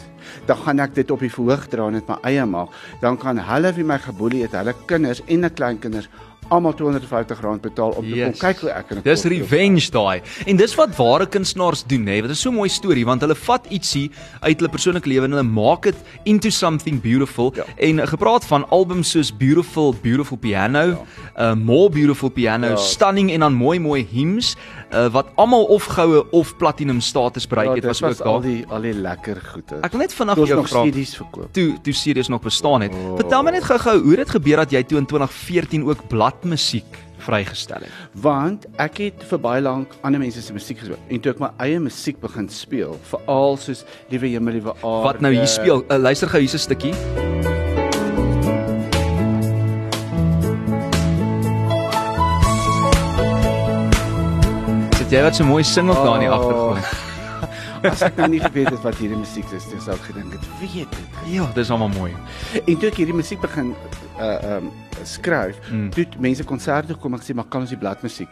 Dan 0.47 0.57
gaan 0.57 0.79
ek 0.81 0.95
dit 0.95 1.11
op 1.11 1.21
die 1.21 1.31
verhoog 1.31 1.67
dra 1.69 1.87
en 1.87 1.93
dit 1.93 2.09
my 2.09 2.17
eie 2.23 2.47
maak. 2.47 2.69
Dan 3.01 3.17
kan 3.19 3.39
hulle 3.39 3.73
wie 3.73 3.85
my 3.85 3.99
geboelie 3.99 4.43
het, 4.43 4.53
hulle 4.53 4.75
kinders 4.87 5.23
en 5.27 5.45
'n 5.45 5.51
kleinkinders 5.55 6.09
almal 6.51 6.73
R250 6.75 7.61
betaal 7.61 7.91
om 7.91 8.05
te 8.05 8.17
Yes. 8.17 8.39
kom 8.39 8.49
kyk 8.49 8.61
hoe 8.61 8.71
ek 8.71 8.91
in 8.91 8.97
'n 8.99 9.03
Dis 9.03 9.25
revenge 9.25 9.91
daai. 9.91 10.21
En 10.47 10.57
dis 10.57 10.75
wat 10.75 10.97
ware 10.97 11.27
kunstenaars 11.27 11.85
doen, 11.87 12.07
hè. 12.07 12.21
Dit 12.23 12.31
is 12.31 12.41
so 12.41 12.51
'n 12.51 12.55
mooi 12.55 12.69
storie 12.69 13.05
want 13.05 13.21
hulle 13.21 13.35
vat 13.35 13.67
ietsie 13.71 14.11
uit 14.41 14.57
hulle 14.59 14.69
persoonlike 14.71 15.07
lewe 15.09 15.25
en 15.25 15.31
hulle 15.31 15.43
maak 15.43 15.83
dit 15.83 15.95
into 16.25 16.51
something 16.51 17.01
beautiful. 17.01 17.53
Ja. 17.57 17.65
En 17.79 17.99
uh, 17.99 18.07
gepraat 18.07 18.45
van 18.45 18.69
albums 18.71 19.11
soos 19.11 19.37
Beautiful 19.37 19.95
Beautiful 20.03 20.37
Piano, 20.39 21.07
uh 21.39 21.55
More 21.55 21.91
Beautiful 21.91 22.29
Piano, 22.31 22.69
Ja. 22.69 22.77
Stunning 22.77 23.31
en 23.31 23.41
dan 23.41 23.55
mooi 23.55 23.79
mooi 23.79 24.07
hymns 24.11 24.57
uh, 24.93 25.07
wat 25.13 25.27
almal 25.37 25.65
of 25.65 25.85
goue 25.85 26.25
of 26.31 26.57
platinum 26.57 27.01
status 27.01 27.47
bereik 27.47 27.69
Ja, 27.69 27.75
het, 27.75 27.85
was 27.85 28.01
was 28.01 28.21
ook 28.21 28.27
al 28.27 28.41
daar. 28.41 28.43
die 28.51 28.65
al 28.69 28.81
die 28.81 28.95
lekker 28.95 29.41
goede. 29.53 29.79
Ek 29.83 29.91
wil 29.93 30.01
net 30.01 30.15
vinnig 30.15 30.37
jou 30.47 30.67
vra 30.67 30.83
CD's 30.87 31.17
verkoop. 31.17 31.53
toe 31.53 31.77
toe 31.83 31.93
series 31.93 32.29
nog 32.29 32.41
bestaan 32.43 32.81
het. 32.81 32.95
Oh. 32.95 33.17
Vertel 33.17 33.43
my 33.43 33.51
net 33.51 33.65
gou-gou 33.65 33.99
hoe 34.03 34.17
dit 34.17 34.31
gebeur 34.31 34.57
dat 34.57 34.71
jy 34.71 34.83
toe 34.85 34.99
in 34.99 35.07
2014 35.07 35.85
ook 35.85 36.09
bladmusiek 36.09 36.99
vrygestel 37.21 37.77
het. 37.85 37.91
Want 38.15 38.67
ek 38.81 38.97
het 38.99 39.23
vir 39.29 39.39
baie 39.39 39.61
lank 39.61 39.93
ander 40.03 40.21
mense 40.21 40.41
se 40.43 40.53
musiek 40.53 40.79
gespeel 40.79 40.97
en 41.09 41.21
toe 41.21 41.33
ek 41.33 41.39
my 41.39 41.51
eie 41.59 41.79
musiek 41.81 42.21
begin 42.21 42.49
speel, 42.49 42.97
veral 43.11 43.57
soos 43.61 43.85
Liewe 44.09 44.27
Hemel, 44.33 44.53
Liewe 44.53 44.73
Aarde. 44.81 45.05
Wat 45.05 45.21
nou 45.21 45.33
hier 45.35 45.47
speel? 45.47 45.85
Uh, 45.91 45.99
luister 45.99 46.29
gou 46.29 46.41
hier's 46.41 46.55
'n 46.55 46.59
stukkie. 46.59 47.60
Jy 55.11 55.23
wat 55.25 55.37
so 55.37 55.45
mooi 55.45 55.63
sing 55.67 55.91
op 55.91 55.97
daar 56.05 56.15
in 56.21 56.27
die 56.27 56.31
Oh. 56.31 56.39
agtergrond? 56.39 57.09
as 57.91 58.03
ek 58.05 58.17
nou 58.21 58.29
nie 58.29 58.41
geweet 58.43 58.69
het 58.71 58.83
wat 58.85 58.99
hierdie 59.01 59.17
musiek 59.19 59.49
is, 59.57 59.65
dan 59.71 59.81
sou 59.81 59.95
ek 59.97 60.03
gedink 60.11 60.35
het, 60.37 60.45
weet 60.61 60.91
dit. 60.93 60.99
Ja, 61.33 61.47
dis 61.57 61.71
almal 61.73 61.89
mooi. 61.97 62.13
En 62.67 62.77
toe 62.77 62.91
ek 62.91 62.99
hierdie 63.01 63.17
musiek 63.17 63.41
begin 63.41 63.75
uh 64.21 64.57
um 64.57 64.71
skryf, 65.09 65.57
Mm. 65.73 65.89
toe 65.95 66.05
mense 66.21 66.45
konserte 66.45 66.95
kom 66.95 67.15
en 67.17 67.21
gesê 67.23 67.35
maar 67.35 67.49
kan 67.49 67.63
ons 67.65 67.71
die 67.73 67.79
bladmusiek 67.81 68.29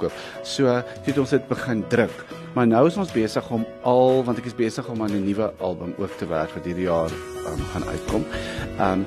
koop. 0.00 0.12
So 0.42 0.64
toe 1.04 1.12
het 1.12 1.18
ons 1.18 1.30
dit 1.30 1.48
begin 1.48 1.84
druk. 1.92 2.24
Maar 2.56 2.66
nou 2.66 2.86
is 2.88 2.96
ons 2.96 3.12
besig 3.12 3.50
om 3.52 3.66
al 3.84 4.22
want 4.24 4.38
ek 4.38 4.46
is 4.48 4.54
besig 4.56 4.88
om 4.88 5.02
aan 5.02 5.12
'n 5.12 5.24
nuwe 5.26 5.52
album 5.60 5.92
ook 5.98 6.16
te 6.18 6.26
werk 6.26 6.54
wat 6.56 6.64
hierdie 6.64 6.88
jaar 6.88 7.10
um, 7.46 7.60
gaan 7.72 7.84
uitkom. 7.84 8.24
Um 8.80 9.04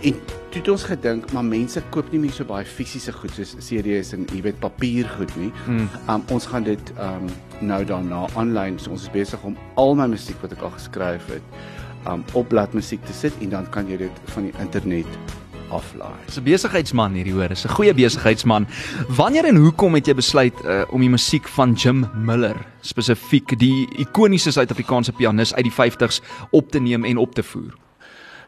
en 0.00 0.18
toe 0.50 0.60
het 0.60 0.68
ons 0.68 0.84
gedink 0.84 1.32
maar 1.32 1.44
mense 1.44 1.82
koop 1.90 2.10
nie 2.12 2.20
meer 2.20 2.32
so 2.32 2.44
baie 2.44 2.64
fisiese 2.64 3.12
goed 3.12 3.32
soos 3.36 3.54
CD's 3.60 4.12
en 4.16 4.26
jy 4.32 4.42
weet 4.42 4.60
papier 4.60 5.08
goed 5.16 5.32
nie. 5.36 5.52
Mm. 5.66 5.88
Um 6.12 6.26
ons 6.36 6.46
gaan 6.46 6.64
dit 6.64 6.92
um 6.98 7.30
nou 7.60 7.84
daarna 7.84 8.26
aanlyn. 8.36 8.78
So 8.78 8.90
ons 8.90 9.06
is 9.08 9.12
besig 9.12 9.42
om 9.44 9.56
al 9.76 9.94
my 9.94 10.06
musiek 10.12 10.40
wat 10.42 10.52
ek 10.52 10.62
al 10.66 10.74
geskryf 10.76 11.26
het 11.32 11.56
um 12.06 12.24
op 12.34 12.48
bladmusiek 12.48 13.02
te 13.06 13.16
sit 13.16 13.34
en 13.40 13.50
dan 13.56 13.70
kan 13.70 13.88
jy 13.90 13.96
dit 14.06 14.22
van 14.34 14.48
die 14.48 14.54
internet 14.62 15.18
aflaai. 15.70 16.14
Dis 16.26 16.38
'n 16.38 16.42
besigheidsman 16.42 17.14
hierdie 17.14 17.32
hoor, 17.32 17.50
is 17.50 17.64
'n 17.64 17.74
goeie 17.74 17.94
besigheidsman. 17.94 18.66
Wanneer 19.08 19.44
en 19.44 19.56
hoekom 19.56 19.94
het 19.94 20.06
jy 20.06 20.14
besluit 20.14 20.54
uh, 20.64 20.82
om 20.90 21.00
die 21.00 21.10
musiek 21.10 21.48
van 21.48 21.72
Jim 21.72 22.06
Miller, 22.14 22.56
spesifiek 22.80 23.58
die 23.58 23.88
ikoniese 23.98 24.50
Suid-Afrikaanse 24.52 25.12
pianis 25.12 25.54
uit 25.54 25.64
die 25.64 25.72
50s 25.72 26.20
op 26.50 26.70
te 26.70 26.78
neem 26.78 27.04
en 27.04 27.16
op 27.16 27.34
te 27.34 27.42
voer? 27.42 27.85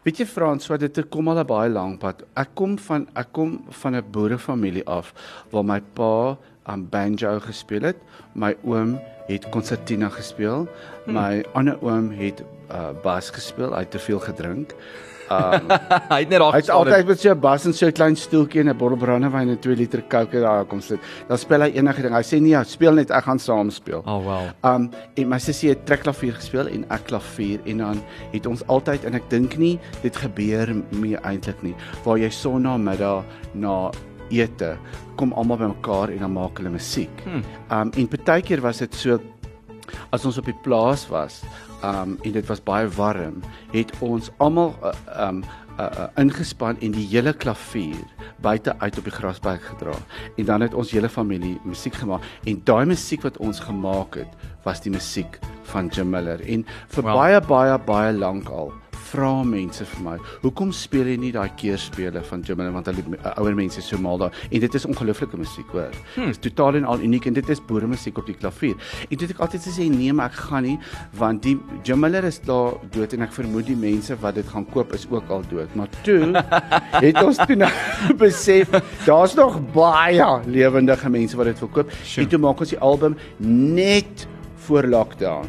Weet 0.06 0.20
jy 0.22 0.26
Frans, 0.30 0.68
wat 0.70 0.80
dit 0.80 0.98
kom 1.10 1.28
al 1.28 1.40
'n 1.40 1.46
baie 1.46 1.70
lank 1.70 2.00
pad. 2.00 2.22
Ek 2.36 2.54
kom 2.54 2.78
van 2.78 3.08
ek 3.16 3.32
kom 3.32 3.64
van 3.68 3.96
'n 3.96 4.04
boerefamilie 4.10 4.86
af 4.86 5.12
waar 5.50 5.64
my 5.64 5.80
pa 5.94 6.36
aan 6.66 6.88
banjo 6.88 7.40
gespeel 7.40 7.82
het, 7.82 7.96
my 8.34 8.54
oom 8.64 8.98
het 9.28 9.48
konsertina 9.50 10.08
gespeel, 10.08 10.68
Hmm. 11.04 11.14
my 11.14 11.44
ander 11.54 11.78
oom 11.82 12.10
het 12.10 12.42
uh, 12.70 12.92
bas 13.02 13.30
gespeel, 13.30 13.72
hy 13.72 13.80
het 13.80 13.90
te 13.90 13.98
veel 13.98 14.18
gedrink. 14.20 14.74
Um, 15.30 15.68
Hy 16.12 16.20
het 16.22 16.30
net 16.32 16.40
daar 16.40 16.54
hy 16.54 16.60
het 16.62 16.70
altyd 16.72 17.06
met 17.08 17.20
so 17.20 17.30
'n 17.32 17.40
bas 17.40 17.66
en 17.66 17.74
so 17.74 17.86
'n 17.86 17.92
klein 17.92 18.16
stoeltjie 18.16 18.60
en 18.60 18.70
'n 18.70 18.76
bottel 18.76 18.98
brandewyn 18.98 19.48
en 19.48 19.58
2 19.58 19.76
liter 19.76 20.02
Coke 20.08 20.40
daar 20.40 20.64
kom 20.64 20.80
sit. 20.80 21.00
Dan 21.28 21.38
speel 21.38 21.60
hy 21.60 21.70
enige 21.76 22.02
ding. 22.02 22.14
Hy 22.14 22.22
sê 22.22 22.40
nee, 22.40 22.64
speel 22.64 22.94
net, 22.94 23.10
ek 23.10 23.24
gaan 23.24 23.38
saam 23.38 23.70
speel. 23.70 24.02
Oh 24.06 24.24
well. 24.24 24.52
Um 24.62 24.90
en 25.16 25.28
my 25.28 25.38
sussie 25.38 25.70
het 25.70 25.86
trekklavier 25.86 26.34
gespeel 26.34 26.68
en 26.68 26.84
ek 26.90 27.04
klavier 27.04 27.60
en 27.66 27.78
dan 27.78 28.02
het 28.32 28.46
ons 28.46 28.66
altyd 28.66 29.04
en 29.04 29.14
ek 29.14 29.30
dink 29.30 29.58
nie 29.58 29.78
dit 30.02 30.16
gebeur 30.16 30.74
meer 30.90 31.20
eintlik 31.22 31.62
nie 31.62 31.74
waar 32.04 32.18
jy 32.18 32.30
sonnamiddag 32.30 33.24
na 33.54 33.90
ete 34.30 34.76
kom 35.16 35.32
almal 35.32 35.58
bymekaar 35.58 36.10
en 36.10 36.18
dan 36.18 36.32
maak 36.32 36.58
hulle 36.58 36.70
musiek. 36.70 37.10
Hmm. 37.24 37.42
Um 37.70 37.92
en 37.96 38.08
partykeer 38.08 38.60
was 38.60 38.78
dit 38.78 38.94
so 38.94 39.18
as 40.12 40.24
ons 40.24 40.38
op 40.38 40.48
die 40.48 40.56
plaas 40.64 41.06
was, 41.10 41.42
um 41.84 42.18
en 42.22 42.32
dit 42.32 42.46
was 42.46 42.62
baie 42.62 42.88
warm, 42.96 43.42
het 43.72 43.92
ons 44.00 44.30
almal 44.38 44.74
uh, 44.82 44.92
um 45.28 45.42
uh, 45.78 45.86
uh, 45.86 46.06
ingespan 46.18 46.78
en 46.82 46.94
die 46.94 47.06
hele 47.06 47.32
klavier 47.32 48.00
buite 48.42 48.74
uit 48.78 48.98
op 48.98 49.06
die 49.06 49.14
grasperk 49.14 49.62
gedra. 49.62 49.94
En 50.36 50.44
dan 50.44 50.60
het 50.66 50.74
ons 50.74 50.90
hele 50.90 51.08
familie 51.08 51.58
musiek 51.64 51.94
gemaak 51.94 52.26
en 52.46 52.60
daai 52.64 52.84
musiek 52.86 53.22
wat 53.22 53.38
ons 53.38 53.60
gemaak 53.62 54.18
het, 54.18 54.34
was 54.66 54.82
die 54.82 54.92
musiek 54.92 55.38
van 55.70 55.88
Jim 55.92 56.10
Miller. 56.10 56.42
En 56.42 56.66
vir 56.66 57.02
Wow. 57.02 57.12
wow. 57.12 57.20
baie 57.20 57.40
baie 57.40 57.78
baie 57.78 58.12
lank 58.12 58.48
al 58.50 58.72
vra 59.08 59.30
mense 59.46 59.84
vir 59.92 60.04
my, 60.04 60.16
hoekom 60.42 60.72
speel 60.76 61.08
jy 61.12 61.16
nie 61.20 61.32
daai 61.34 61.48
keerspele 61.58 62.22
van 62.28 62.42
Jim 62.46 62.58
Miller 62.60 62.74
want 62.76 62.88
hulle 62.90 63.04
uh, 63.18 63.32
ouer 63.40 63.56
mense 63.58 63.82
so 63.84 64.00
mal 64.02 64.20
daar 64.20 64.36
en 64.48 64.64
dit 64.64 64.78
is 64.78 64.86
ongelooflike 64.88 65.38
musiek 65.40 65.70
hoor. 65.74 65.94
Hmm. 66.14 66.30
Dit 66.30 66.36
is 66.36 66.42
totaal 66.48 66.80
en 66.80 66.88
al 66.94 67.04
uniek 67.06 67.28
en 67.30 67.36
dit 67.38 67.52
is 67.54 67.62
boere 67.68 67.88
musiek 67.90 68.18
op 68.20 68.28
die 68.28 68.36
klavier. 68.36 68.76
En 69.08 69.16
het 69.16 69.34
ek 69.34 69.42
altyd 69.46 69.68
gesê 69.68 69.88
nee, 69.92 70.14
maar 70.14 70.32
ek 70.32 70.40
gaan 70.48 70.66
nie 70.68 70.76
want 71.18 71.42
die 71.46 71.56
Jim 71.86 72.02
Miller 72.04 72.26
is 72.28 72.40
daar 72.44 72.76
dood 72.94 73.14
en 73.16 73.26
ek 73.28 73.36
vermoed 73.36 73.68
die 73.68 73.78
mense 73.78 74.16
wat 74.22 74.38
dit 74.40 74.48
gaan 74.52 74.66
koop 74.72 74.94
is 74.96 75.06
ook 75.10 75.30
al 75.34 75.46
dood. 75.50 75.76
Maar 75.78 75.92
toe 76.06 76.32
het 77.06 77.22
ons 77.22 77.40
toe 77.44 77.58
nou 77.58 77.72
besef 78.24 78.74
daar's 79.06 79.36
nog 79.38 79.60
baie 79.74 80.28
lewendige 80.48 81.12
mense 81.12 81.38
wat 81.38 81.52
dit 81.52 81.64
wil 81.64 81.72
koop. 81.80 81.94
Sure. 82.02 82.24
En 82.24 82.32
toe 82.32 82.42
maak 82.42 82.66
ons 82.66 82.74
die 82.74 82.82
album 82.84 83.16
net 83.38 84.28
voor 84.68 84.88
lockdown. 84.88 85.48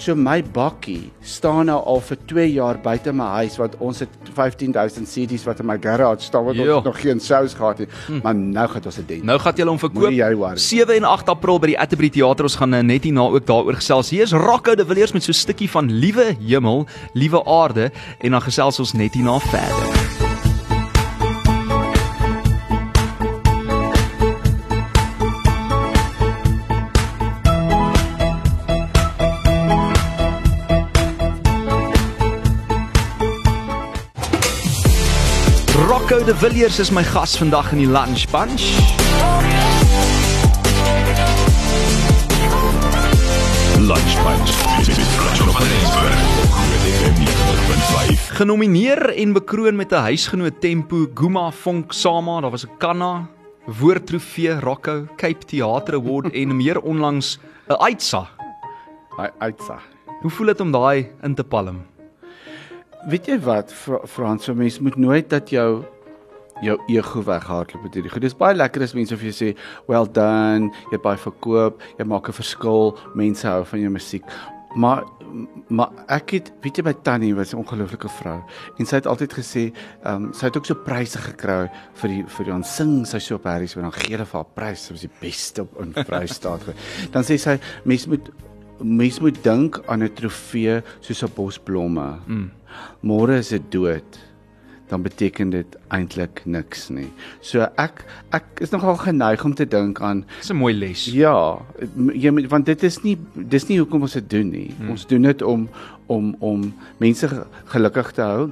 So 0.00 0.14
my 0.16 0.38
bakkie 0.54 1.10
staan 1.20 1.66
nou 1.68 1.76
al 1.84 1.98
vir 2.00 2.16
2 2.30 2.44
jaar 2.54 2.78
buite 2.80 3.12
my 3.12 3.26
huis 3.42 3.58
want 3.60 3.74
ons 3.84 3.98
het 4.00 4.08
15000 4.32 5.04
CD's 5.10 5.44
wat 5.44 5.60
in 5.60 5.66
my 5.68 5.76
garage 5.82 6.24
staan 6.24 6.46
wat 6.46 6.56
Jo. 6.56 6.78
ons 6.78 6.84
nog 6.86 7.00
geen 7.02 7.20
sous 7.20 7.52
gehad 7.54 7.78
het. 7.84 7.90
Maar 8.22 8.34
nou 8.34 8.64
gaan 8.68 8.86
ons 8.88 8.96
dit 8.96 9.08
doen. 9.08 9.24
Nou 9.28 9.36
gaan 9.38 9.54
jy 9.60 9.66
hom 9.68 9.78
verkoop. 9.78 10.06
Moenie 10.08 10.22
jy 10.22 10.34
worry. 10.40 10.56
7 10.56 10.96
en 10.96 11.04
8 11.04 11.28
April 11.28 11.60
by 11.60 11.66
die 11.74 11.78
Atterbury 11.78 12.08
Theater. 12.10 12.48
Ons 12.48 12.56
gaan 12.56 12.74
eh, 12.74 12.80
net 12.82 13.04
hierna 13.04 13.28
ook 13.28 13.44
daaroor 13.46 13.76
gesels. 13.76 14.10
Hier 14.10 14.24
is 14.24 14.32
Rocco 14.32 14.74
de 14.74 14.86
Villiers 14.86 15.12
met 15.12 15.22
so 15.22 15.32
'n 15.32 15.34
stukkie 15.42 15.68
van 15.70 15.92
Liewe 15.92 16.32
Hemel, 16.40 16.86
Liewe 17.12 17.44
Aarde 17.44 17.90
en 18.20 18.30
dan 18.30 18.40
gesels 18.40 18.78
ons 18.80 18.92
net 18.92 19.12
hierna 19.12 19.38
verder. 19.38 20.09
Rocco 36.10 36.24
de 36.24 36.34
Villiers 36.34 36.78
is 36.78 36.90
my 36.90 37.04
gas 37.04 37.36
vandag 37.38 37.70
in 37.70 37.78
die 37.78 37.86
Lunch 37.86 38.26
Bunch. 38.32 38.64
Lunch 43.78 44.14
Punch 44.24 44.50
met 44.86 45.10
Franco 45.14 45.52
van 45.52 45.62
Rensburg 45.62 46.18
op 46.42 46.50
Groot 46.50 46.82
FM 46.98 47.14
90.5. 48.18 48.34
Genomineer 48.40 49.14
en 49.14 49.32
bekroon 49.32 49.76
met 49.76 49.92
'n 49.92 49.94
huisgenoot 50.10 50.60
Tempo, 50.60 51.06
Guma 51.14 51.52
Fonk 51.52 51.92
Sama, 51.92 52.40
daar 52.40 52.50
was 52.50 52.66
'n 52.66 52.70
Kanna, 52.78 53.28
Woordtrofee, 53.64 54.60
Rocco, 54.60 55.06
Cape 55.16 55.44
Theatre 55.46 55.96
Award 55.96 56.32
en 56.40 56.56
meer 56.56 56.80
onlangs 56.80 57.38
'n 57.68 57.72
Uitsa. 57.72 58.28
Hy 59.16 59.28
uitsa. 59.38 59.78
Hoe 60.20 60.30
voel 60.30 60.46
dit 60.46 60.60
om 60.60 60.72
daai 60.72 61.10
in 61.22 61.34
te 61.34 61.44
palm? 61.44 61.86
Weet 63.08 63.26
jy 63.26 63.40
wat 63.40 63.72
Fra 63.72 64.00
Frans, 64.06 64.44
so 64.44 64.54
mens 64.54 64.80
moet 64.80 64.96
nooit 64.96 65.30
dat 65.30 65.50
jou 65.50 65.84
jou 66.62 66.78
ego 66.88 67.22
weghardloop 67.22 67.82
met 67.82 67.94
hierdie 67.94 68.12
goed. 68.12 68.22
Dis 68.22 68.36
baie 68.36 68.56
lekker 68.56 68.82
as 68.82 68.94
mense 68.94 69.16
vir 69.16 69.30
jou 69.30 69.36
sê, 69.36 69.56
"Well 69.88 70.06
done, 70.06 70.70
jy 70.90 70.96
het 70.96 71.02
baie 71.02 71.16
verkoop, 71.16 71.80
jy 71.98 72.04
maak 72.04 72.28
'n 72.28 72.32
verskil, 72.32 72.98
mense 73.14 73.46
hou 73.46 73.64
van 73.64 73.80
jou 73.80 73.90
musiek." 73.90 74.24
Maar 74.74 75.04
maar 75.68 75.90
ek 76.10 76.30
het 76.30 76.52
weet 76.62 76.80
jy 76.80 76.84
my 76.84 76.94
tannie 77.06 77.34
was 77.34 77.52
'n 77.54 77.62
ongelooflike 77.62 78.08
vrou 78.08 78.42
en 78.78 78.86
sy 78.86 78.96
het 78.96 79.06
altyd 79.06 79.32
gesê, 79.32 79.72
ehm 80.04 80.24
um, 80.24 80.32
sy 80.32 80.46
het 80.46 80.56
ook 80.56 80.66
so 80.66 80.74
pryse 80.74 81.18
gekry 81.18 81.70
vir 81.94 82.08
die 82.08 82.24
vir 82.26 82.44
die 82.44 82.52
aansing 82.52 83.06
sy 83.06 83.18
so 83.18 83.34
op 83.34 83.44
Harris 83.44 83.76
en 83.76 83.82
dan 83.82 83.92
gee 83.92 84.16
hulle 84.16 84.26
vir 84.26 84.40
haar 84.40 84.54
prys, 84.54 84.86
sy 84.86 84.92
was 84.92 85.00
die 85.00 85.18
beste 85.20 85.62
op 85.62 85.80
in 85.80 85.92
Vrystaat. 85.92 86.60
dan 87.14 87.22
sê 87.22 87.38
sy 87.38 87.58
mens 87.84 88.06
moet 88.06 88.30
mens 88.82 89.20
moet 89.20 89.42
dink 89.44 89.80
aan 89.86 90.02
'n 90.02 90.14
trofee 90.14 90.82
soos 91.00 91.22
'n 91.22 91.34
bos 91.34 91.58
blomme. 91.58 92.18
Mm. 92.26 92.50
Môre 93.02 93.38
is 93.38 93.48
dit 93.48 93.70
dood. 93.70 94.29
Dan 94.90 95.02
beteken 95.02 95.50
dit 95.54 95.76
eintlik 95.94 96.42
niks 96.50 96.88
nie. 96.90 97.06
So 97.40 97.62
ek 97.78 98.04
ek 98.34 98.44
is 98.60 98.72
nogal 98.74 98.96
geneig 98.98 99.44
om 99.46 99.54
te 99.54 99.64
dink 99.66 100.00
aan 100.02 100.24
Dis 100.40 100.50
'n 100.50 100.56
mooi 100.56 100.74
les. 100.74 101.06
ja, 101.06 101.58
jy 102.14 102.30
moet 102.30 102.48
want 102.50 102.66
dit 102.66 102.82
is 102.82 103.02
nie 103.04 103.16
dis 103.34 103.68
nie 103.68 103.78
hoekom 103.78 104.02
ons 104.02 104.12
dit 104.18 104.30
doen 104.30 104.50
nie. 104.50 104.70
Hmm. 104.78 104.90
Ons 104.90 105.06
doen 105.06 105.22
dit 105.22 105.42
om 105.42 105.68
om 106.08 106.34
om 106.40 106.74
mense 106.98 107.28
ge- 107.28 107.46
gelukkig 107.66 108.12
te 108.12 108.22
hou 108.22 108.50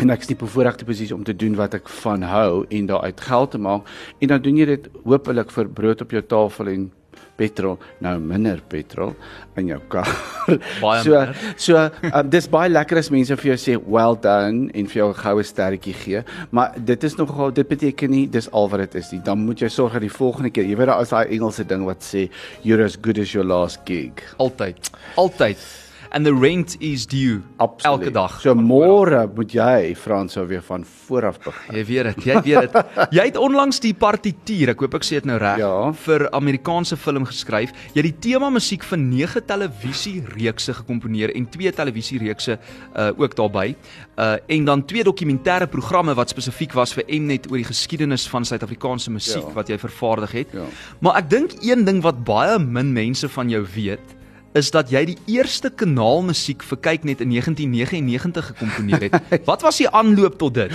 en 0.00 0.10
ek 0.10 0.20
is 0.20 0.26
die 0.26 0.36
bevoordeelde 0.36 0.84
posisie 0.84 1.14
om 1.14 1.22
te 1.24 1.36
doen 1.36 1.54
wat 1.54 1.74
ek 1.74 1.88
van 1.88 2.22
hou 2.22 2.64
en 2.70 2.86
daaruit 2.86 3.20
geld 3.20 3.50
te 3.50 3.58
maak 3.58 3.82
en 4.20 4.28
dan 4.28 4.40
doen 4.42 4.56
jy 4.56 4.64
dit 4.66 4.88
hopelik 5.04 5.50
vir 5.50 5.68
brood 5.68 6.00
op 6.00 6.10
jou 6.10 6.22
tafel 6.22 6.68
en 6.68 6.90
petrol 7.36 7.78
nou 8.04 8.14
minder 8.22 8.60
petrol 8.68 9.14
in 9.58 9.70
jou 9.72 9.80
kar. 9.92 10.08
Baie 10.82 11.02
so 11.02 11.14
minder. 11.14 11.36
so 11.56 11.78
um, 12.10 12.30
dis 12.30 12.48
baie 12.50 12.70
lekker 12.70 13.00
as 13.00 13.10
mense 13.14 13.36
vir 13.42 13.52
jou 13.52 13.58
sê 13.60 13.76
well 13.78 14.16
done 14.16 14.70
en 14.74 14.90
vir 14.90 15.00
jou 15.02 15.08
'n 15.10 15.20
goue 15.20 15.44
sterretjie 15.44 15.94
gee, 15.94 16.24
maar 16.50 16.74
dit 16.78 17.04
is 17.04 17.16
nogal 17.18 17.54
dit 17.54 17.68
beteken 17.68 18.10
nie 18.10 18.26
dis 18.26 18.50
al 18.52 18.68
wat 18.68 18.86
dit 18.86 19.00
is 19.02 19.12
nie. 19.12 19.22
Dan 19.24 19.44
moet 19.46 19.60
jy 19.60 19.68
sorg 19.68 19.92
dat 19.92 20.02
die 20.02 20.12
volgende 20.12 20.50
keer, 20.50 20.64
jy 20.64 20.76
weet 20.76 20.92
daar 20.92 21.02
is 21.02 21.14
daai 21.14 21.26
Engelse 21.34 21.64
ding 21.64 21.84
wat 21.84 22.02
sê 22.02 22.28
you're 22.62 22.84
as 22.84 22.96
good 23.00 23.18
as 23.18 23.32
your 23.32 23.46
last 23.46 23.80
gig. 23.84 24.22
Altyd. 24.38 24.90
Altyd. 25.16 25.83
And 26.14 26.24
the 26.24 26.32
rent 26.32 26.76
is 26.78 27.06
due. 27.10 27.40
Elke 27.58 28.10
dag. 28.14 28.36
So 28.40 28.54
môre 28.54 29.24
moet 29.34 29.50
jy 29.50 29.94
Frans 29.98 30.36
weer 30.46 30.62
van 30.62 30.84
voor 30.86 31.26
af 31.26 31.40
begin. 31.42 31.74
Jy 31.74 31.84
weet 31.88 32.04
dit, 32.12 32.24
jy 32.28 32.36
weet 32.44 32.60
dit. 32.72 32.92
Jy 33.18 33.24
het 33.32 33.36
onlangs 33.42 33.80
die 33.82 33.90
partituur, 33.98 34.70
ek 34.76 34.84
hoop 34.84 34.94
ek 34.94 35.02
sê 35.08 35.18
dit 35.18 35.26
nou 35.26 35.40
reg, 35.42 35.58
Ja. 35.58 35.72
vir 36.04 36.28
Amerikaanse 36.38 36.96
film 36.96 37.26
geskryf. 37.26 37.74
Jy 37.96 38.04
het 38.04 38.08
die 38.12 38.30
tema 38.30 38.50
musiek 38.54 38.86
vir 38.86 38.98
9 39.02 39.42
televisiereekse 39.50 40.74
gekomponeer 40.80 41.34
en 41.34 41.48
twee 41.50 41.72
televisiereekse 41.74 42.58
uh 42.94 43.10
ook 43.18 43.34
daarbey. 43.38 43.74
Uh 44.18 44.36
en 44.54 44.64
dan 44.70 44.84
twee 44.86 45.02
dokumentêre 45.04 45.66
programme 45.70 46.14
wat 46.14 46.30
spesifiek 46.30 46.72
was 46.78 46.94
vir 46.94 47.04
Mnet 47.10 47.50
oor 47.50 47.58
die 47.58 47.66
geskiedenis 47.68 48.28
van 48.30 48.44
Suid-Afrikaanse 48.46 49.10
musiek 49.10 49.42
Ja. 49.42 49.52
wat 49.54 49.68
jy 49.68 49.78
vervaardig 49.78 50.32
het. 50.32 50.52
Ja. 50.54 50.66
Maar 51.00 51.16
ek 51.24 51.30
dink 51.30 51.50
een 51.62 51.84
ding 51.84 52.02
wat 52.02 52.22
baie 52.24 52.58
min 52.58 52.92
mense 52.92 53.28
van 53.28 53.50
jou 53.50 53.64
weet 53.74 54.14
is 54.54 54.70
dat 54.70 54.90
jy 54.92 55.02
die 55.08 55.18
eerste 55.34 55.70
kanaalmusiek 55.70 56.62
vir 56.62 56.78
Kyknet 56.78 57.20
in 57.24 57.32
1999 57.34 58.52
gekomponeer 58.52 59.08
het. 59.08 59.14
Wat 59.50 59.64
was 59.66 59.80
die 59.82 59.90
aanloop 59.90 60.38
tot 60.38 60.54
dit? 60.54 60.74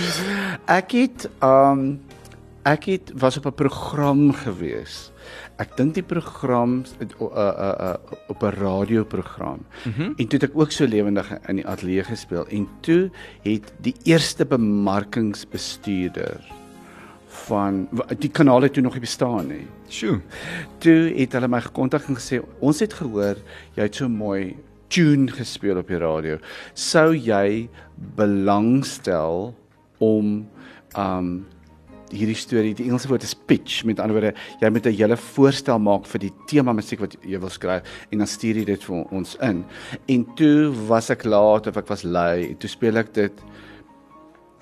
Ek 0.68 0.92
het 0.98 1.28
um 1.44 2.00
ek 2.68 2.84
het 2.92 3.12
was 3.16 3.38
op 3.40 3.46
'n 3.48 3.56
program 3.56 4.32
gewees. 4.36 5.12
Ek 5.56 5.76
dink 5.76 5.94
die 5.94 6.02
program 6.04 6.84
uh, 7.00 7.08
uh, 7.20 7.36
uh, 7.80 7.94
op 8.28 8.42
'n 8.42 8.54
radioprogram. 8.60 9.64
Mm 9.84 9.92
-hmm. 9.92 10.12
En 10.16 10.26
toe 10.28 10.38
het 10.38 10.42
ek 10.50 10.58
ook 10.58 10.70
so 10.70 10.84
lewendig 10.84 11.32
in 11.48 11.56
die 11.56 11.66
ateljee 11.66 12.04
gespeel 12.04 12.46
en 12.46 12.68
toe 12.80 13.10
het 13.42 13.72
die 13.80 13.94
eerste 14.04 14.44
bemarkingsbestuurder 14.44 16.40
van 17.28 17.88
die 18.18 18.30
kanaal 18.30 18.62
het 18.62 18.72
toe 18.72 18.82
nog 18.82 18.92
nie 18.92 19.00
bestaan 19.00 19.46
nie. 19.46 19.66
Sjoe. 19.90 20.20
Toe 20.82 21.10
het 21.16 21.34
hulle 21.34 21.50
my 21.50 21.60
gekontak 21.64 22.06
en 22.08 22.18
gesê 22.18 22.40
ons 22.62 22.82
het 22.82 22.94
gehoor 22.94 23.40
jy 23.76 23.86
het 23.86 23.98
so 23.98 24.08
mooi 24.08 24.56
tune 24.90 25.30
gespeel 25.34 25.78
op 25.80 25.90
die 25.90 26.00
radio. 26.02 26.38
Sou 26.74 27.12
jy 27.14 27.68
belangstel 28.18 29.50
om 30.02 30.36
um 30.98 31.32
hierdie 32.10 32.34
storie, 32.34 32.72
die 32.74 32.88
Engelse 32.88 33.06
woord 33.06 33.22
is 33.22 33.36
pitch, 33.46 33.84
met 33.86 34.00
ander 34.02 34.16
woorde, 34.16 34.32
jy 34.60 34.70
moet 34.70 34.86
'n 34.86 34.96
hele 34.98 35.16
voorstel 35.16 35.78
maak 35.78 36.06
vir 36.06 36.18
die 36.18 36.32
tema 36.46 36.72
musiek 36.72 37.00
wat 37.00 37.14
jy 37.22 37.38
wil 37.38 37.48
skryf 37.48 37.82
en 38.10 38.18
dan 38.18 38.26
stuur 38.26 38.56
jy 38.56 38.64
dit 38.64 38.82
vir 38.82 39.12
ons 39.12 39.36
in. 39.40 39.64
En 40.08 40.24
toe 40.34 40.72
was 40.88 41.10
ek 41.10 41.24
laat 41.24 41.66
of 41.66 41.76
ek 41.76 41.88
was 41.88 42.02
lui, 42.02 42.54
toe 42.58 42.68
speel 42.68 42.96
ek 42.96 43.12
dit 43.14 43.32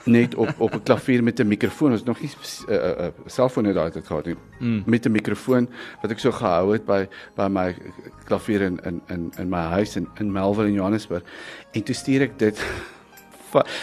net 0.08 0.34
op 0.34 0.54
op 0.58 0.74
'n 0.74 0.82
klavier 0.82 1.22
met 1.22 1.40
'n 1.40 1.48
mikrofoon. 1.48 1.92
Ons 1.92 2.04
nog 2.04 2.20
nie 2.20 2.30
'n 2.30 2.72
uh, 2.72 2.76
uh, 2.76 2.82
uh, 2.98 3.06
selfoon 3.26 3.64
het 3.64 3.74
daai 3.74 3.90
tyd 3.90 4.06
gehad 4.06 4.26
nie. 4.26 4.36
Mm. 4.58 4.82
Met 4.86 5.06
'n 5.06 5.12
mikrofoon 5.12 5.68
wat 6.02 6.10
ek 6.10 6.18
so 6.18 6.32
gehou 6.32 6.72
het 6.72 6.84
by 6.84 7.08
by 7.34 7.48
my 7.48 7.76
klavier 8.24 8.60
in 8.60 8.80
in 8.84 9.00
in 9.08 9.32
in 9.38 9.48
my 9.48 9.64
huis 9.76 9.96
in 9.96 10.08
in 10.20 10.32
Melville 10.32 10.68
in 10.68 10.74
Johannesburg. 10.74 11.22
En 11.72 11.82
toe 11.82 11.94
stuur 11.94 12.20
ek 12.20 12.38
dit 12.38 12.58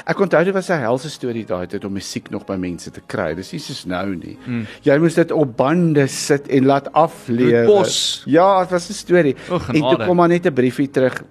Ek 0.05 0.19
onthou 0.19 0.43
dit 0.45 0.53
was 0.53 0.69
'n 0.69 0.79
helse 0.79 1.09
storie 1.09 1.45
daai 1.45 1.67
tyd 1.67 1.85
om 1.85 1.93
musiek 1.93 2.29
nog 2.29 2.45
by 2.45 2.55
mense 2.55 2.91
te 2.91 3.01
kry. 3.05 3.33
Dis 3.35 3.51
nie 3.51 3.59
soos 3.59 3.85
nou 3.85 4.15
nie. 4.15 4.37
Hmm. 4.45 4.65
Jy 4.81 4.97
moes 4.97 5.13
dit 5.13 5.31
op 5.31 5.57
bande 5.57 6.07
sit 6.07 6.47
en 6.47 6.65
laat 6.65 6.91
aflewer. 6.93 7.65
Ja, 8.25 8.61
dit 8.61 8.69
was 8.71 8.89
'n 8.89 8.93
storie. 8.93 9.35
En 9.49 9.81
toe 9.81 10.05
kom 10.05 10.15
maar 10.15 10.27
net 10.27 10.45
'n 10.45 10.53
briefie 10.53 10.89
terug 10.89 11.23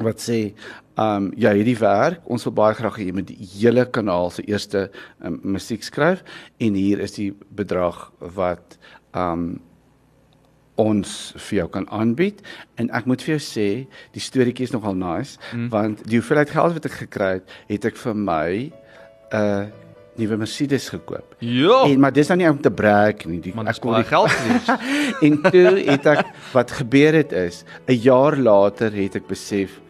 wat 0.00 0.20
sê, 0.20 0.52
"Um 1.00 1.32
ja, 1.36 1.52
hierdie 1.52 1.78
werk, 1.78 2.20
ons 2.28 2.44
wil 2.44 2.52
baie 2.52 2.74
graag 2.74 2.98
hê 2.98 3.06
jy 3.06 3.12
moet 3.16 3.26
die 3.26 3.48
hele 3.58 3.86
kanaal 3.86 4.30
se 4.30 4.42
eerste 4.42 4.90
um, 5.24 5.40
musiek 5.42 5.82
skryf 5.82 6.22
en 6.60 6.74
hier 6.74 7.00
is 7.00 7.12
die 7.16 7.32
bedrag 7.50 8.12
wat 8.20 8.78
um 9.14 9.60
ons 10.76 11.34
vir 11.36 11.58
jou 11.58 11.68
kan 11.68 11.86
aanbied 11.92 12.40
en 12.80 12.90
ek 12.96 13.06
moet 13.06 13.22
vir 13.22 13.36
jou 13.36 13.42
sê 13.44 13.68
die 14.12 14.20
storieetjie 14.20 14.64
is 14.64 14.72
nogal 14.72 14.94
nice 14.96 15.38
mm. 15.52 15.68
want 15.72 16.00
die 16.08 16.18
hoeveelheid 16.20 16.50
geld 16.50 16.76
wat 16.78 16.88
ek 16.88 16.96
gekry 17.04 17.32
het 17.38 17.56
het 17.68 17.84
ek 17.92 17.96
vir 17.96 18.14
my 18.14 18.48
'n 19.32 19.36
uh, 19.36 19.66
nuwe 20.20 20.36
Mercedes 20.36 20.88
gekoop. 20.92 21.36
Ja. 21.38 21.82
En 21.88 22.00
maar 22.00 22.12
dis 22.12 22.28
nou 22.28 22.36
nie 22.36 22.48
om 22.50 22.60
te 22.60 22.70
brag 22.70 23.24
nie. 23.24 23.40
Die, 23.40 23.52
Man, 23.56 23.68
ek 23.70 23.80
kon 23.80 23.96
die 23.96 24.04
geld 24.04 24.28
gewees. 24.28 24.68
en 25.26 25.38
toe 25.46 25.72
het 25.86 26.08
ek 26.12 26.26
wat 26.52 26.74
gebeur 26.82 27.16
het 27.16 27.32
is 27.32 27.64
'n 27.88 27.96
jaar 27.96 28.36
later 28.36 28.92
het 28.92 29.16
ek 29.16 29.26
besef 29.26 29.80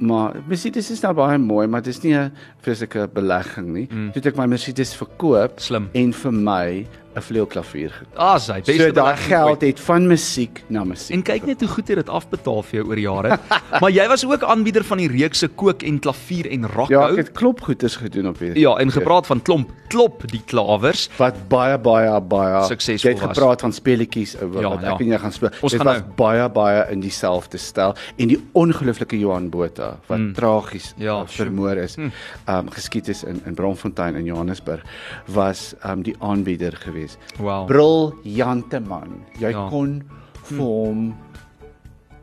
maar 0.00 0.36
Mercedes 0.48 0.90
is 0.90 1.02
nou 1.04 1.12
baie 1.14 1.38
mooi, 1.38 1.66
maar 1.68 1.82
dit 1.82 1.94
is 1.94 2.02
nie 2.02 2.14
'n 2.14 2.32
fisieke 2.64 3.08
belegging 3.12 3.68
nie. 3.68 3.86
Mm. 3.90 4.12
Toe 4.12 4.22
het 4.22 4.26
ek 4.26 4.36
my 4.36 4.46
Mercedes 4.46 4.94
verkoop 4.96 5.60
Slim. 5.60 5.88
en 5.92 6.12
vir 6.12 6.32
my 6.32 6.86
'n 7.16 7.20
vleuelklavier 7.22 7.90
gekoop. 7.90 8.18
Ah, 8.18 8.38
sy 8.38 8.60
beste 8.60 8.76
So 8.80 8.92
daai 8.92 9.16
geld 9.16 9.60
het 9.62 9.80
van 9.80 10.06
musiek 10.06 10.62
na 10.68 10.84
musiek. 10.84 11.16
En 11.16 11.22
kyk 11.22 11.46
net 11.46 11.60
hoe 11.60 11.68
goed 11.68 11.88
jy 11.88 11.94
dit 11.94 12.08
afbetaal 12.08 12.62
vir 12.62 12.80
jou 12.80 12.88
oor 12.88 12.98
jare. 12.98 13.38
maar 13.82 13.90
jy 13.90 14.06
was 14.08 14.24
ook 14.24 14.42
aanbieder 14.42 14.84
van 14.84 14.98
die 14.98 15.08
reekse 15.08 15.48
kook 15.48 15.82
en 15.82 15.98
klavier 15.98 16.46
en 16.50 16.66
rockhou. 16.66 17.00
Ja, 17.00 17.08
ek 17.10 17.16
het 17.16 17.32
klop 17.32 17.60
goeders 17.66 17.96
gedoen 17.96 18.28
op 18.28 18.38
hierdie. 18.38 18.62
Ja, 18.62 18.76
en 18.78 18.90
gepraat 18.94 19.26
van 19.26 19.42
klomp, 19.42 19.72
klop 19.88 20.22
die 20.30 20.42
klawers. 20.46 21.08
wat 21.18 21.34
baie 21.48 21.78
baie 21.78 22.20
baie 22.20 22.64
Suksesvol 22.68 23.10
Jy 23.10 23.16
het 23.16 23.26
was. 23.26 23.36
gepraat 23.36 23.60
van 23.60 23.72
speletjies 23.72 24.34
uh, 24.36 24.46
wat 24.46 24.62
Ja, 24.62 24.70
ja, 24.80 24.94
ek 24.94 25.00
en 25.00 25.06
jy 25.06 25.18
gaan 25.18 25.32
speel. 25.32 25.50
Ons 25.60 25.72
Dit 25.72 25.82
was 25.82 25.98
nou- 25.98 26.14
baie 26.16 26.48
baie 26.48 26.84
in 26.92 27.00
dieselfde 27.00 27.58
styl 27.58 27.94
en 28.16 28.28
die 28.28 28.38
ongelooflike 28.52 29.18
Johan 29.18 29.50
Botha 29.50 29.98
wat 30.06 30.18
mm. 30.18 30.32
tragies 30.34 30.94
Ja, 30.96 31.20
uh, 31.22 31.26
vermoor 31.26 31.76
is. 31.76 31.96
Ehm 31.96 32.12
um, 32.46 32.70
geskiet 32.70 33.08
is 33.08 33.24
in 33.24 33.42
in 33.46 33.54
Bronfontein 33.54 34.14
in 34.14 34.24
Johannesburg 34.24 34.82
was 35.26 35.74
ehm 35.82 35.90
um, 35.98 36.02
die 36.02 36.14
aanbieder 36.20 36.76
geweest. 37.00 37.18
Wow. 37.40 37.66
Briljante 37.66 38.80
man. 38.80 39.24
Jy 39.38 39.50
Ja. 39.50 39.68
kon 39.68 40.02
vir 40.44 40.58
hom 40.60 41.14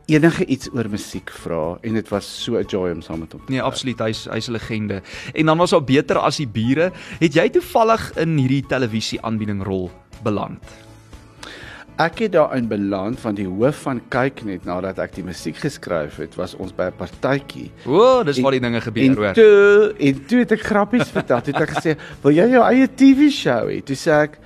enige 0.08 0.46
iets 0.48 0.70
oor 0.72 0.88
musiek 0.88 1.30
vra 1.30 1.78
en 1.84 1.94
dit 1.94 2.08
was 2.08 2.24
so 2.44 2.56
'n 2.56 2.64
joy 2.64 2.90
om 2.92 3.02
saam 3.02 3.20
met 3.20 3.32
hom. 3.32 3.44
te 3.44 3.52
Nee, 3.52 3.60
absoluut, 3.62 3.98
hy's 3.98 4.24
hy's 4.30 4.48
'n 4.48 4.52
legende. 4.52 5.02
En 5.34 5.46
dan 5.46 5.58
was 5.58 5.70
daar 5.70 5.84
beter 5.84 6.18
as 6.18 6.36
die 6.36 6.46
bure. 6.48 6.92
Het 7.20 7.34
jy 7.34 7.48
toevallig 7.50 8.16
in 8.16 8.36
hierdie 8.38 8.66
televisie 8.66 9.20
aanbieding 9.22 9.62
rol 9.62 9.90
beland? 10.22 10.58
Ek 11.98 12.18
het 12.22 12.32
daarin 12.32 12.68
beland 12.70 13.18
van 13.20 13.34
die 13.34 13.46
hoof 13.48 13.80
van 13.82 13.98
kyk 14.08 14.44
net 14.46 14.64
nadat 14.64 15.00
ek 15.02 15.16
die 15.16 15.24
musiek 15.26 15.56
geskryf 15.58 16.20
het, 16.22 16.36
was 16.38 16.54
ons 16.54 16.70
by 16.72 16.86
'n 16.92 16.96
partytjie. 16.96 17.70
O, 17.86 18.22
dis 18.22 18.38
waar 18.38 18.54
die 18.54 18.60
dinge 18.60 18.80
gebeur 18.80 19.04
En 19.04 19.16
hoor. 19.16 19.32
toe 19.34 19.94
en 19.98 20.24
toe 20.26 20.38
het 20.38 20.52
ek 20.52 20.62
grappies 20.62 21.08
vertel. 21.10 21.40
Toe 21.42 21.52
het 21.54 21.62
ek 21.68 21.74
gesê, 21.76 21.96
"Wil 22.22 22.32
jy 22.32 22.46
jou 22.50 22.62
eie 22.62 22.86
TV-show 22.94 23.66
hê?" 23.68 23.82
Toe 23.84 23.96
sê 23.96 24.10
ek, 24.22 24.38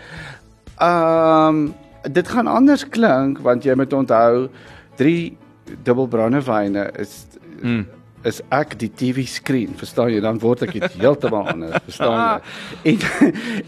"Ehm, 0.81 1.49
um, 1.49 1.75
dit 2.11 2.29
gaan 2.29 2.47
anders 2.47 2.88
klink 2.88 3.38
want 3.38 3.65
jy 3.65 3.75
moet 3.75 3.93
onthou 3.93 4.49
drie 4.97 5.37
dubbel 5.85 6.07
brandewyne 6.09 6.91
is 6.99 7.27
Mm. 7.62 7.87
Is 8.25 8.41
ek 8.51 8.79
die 8.79 8.89
TV 8.89 9.27
skerm, 9.27 9.75
verstaan 9.77 10.11
jy? 10.13 10.21
Dan 10.21 10.39
word 10.43 10.63
ek 10.63 10.73
dit 10.73 10.93
heeltemal 11.01 11.49
anders, 11.49 11.83
verstaan 11.85 12.19
jy? 12.21 12.41
En 12.93 12.99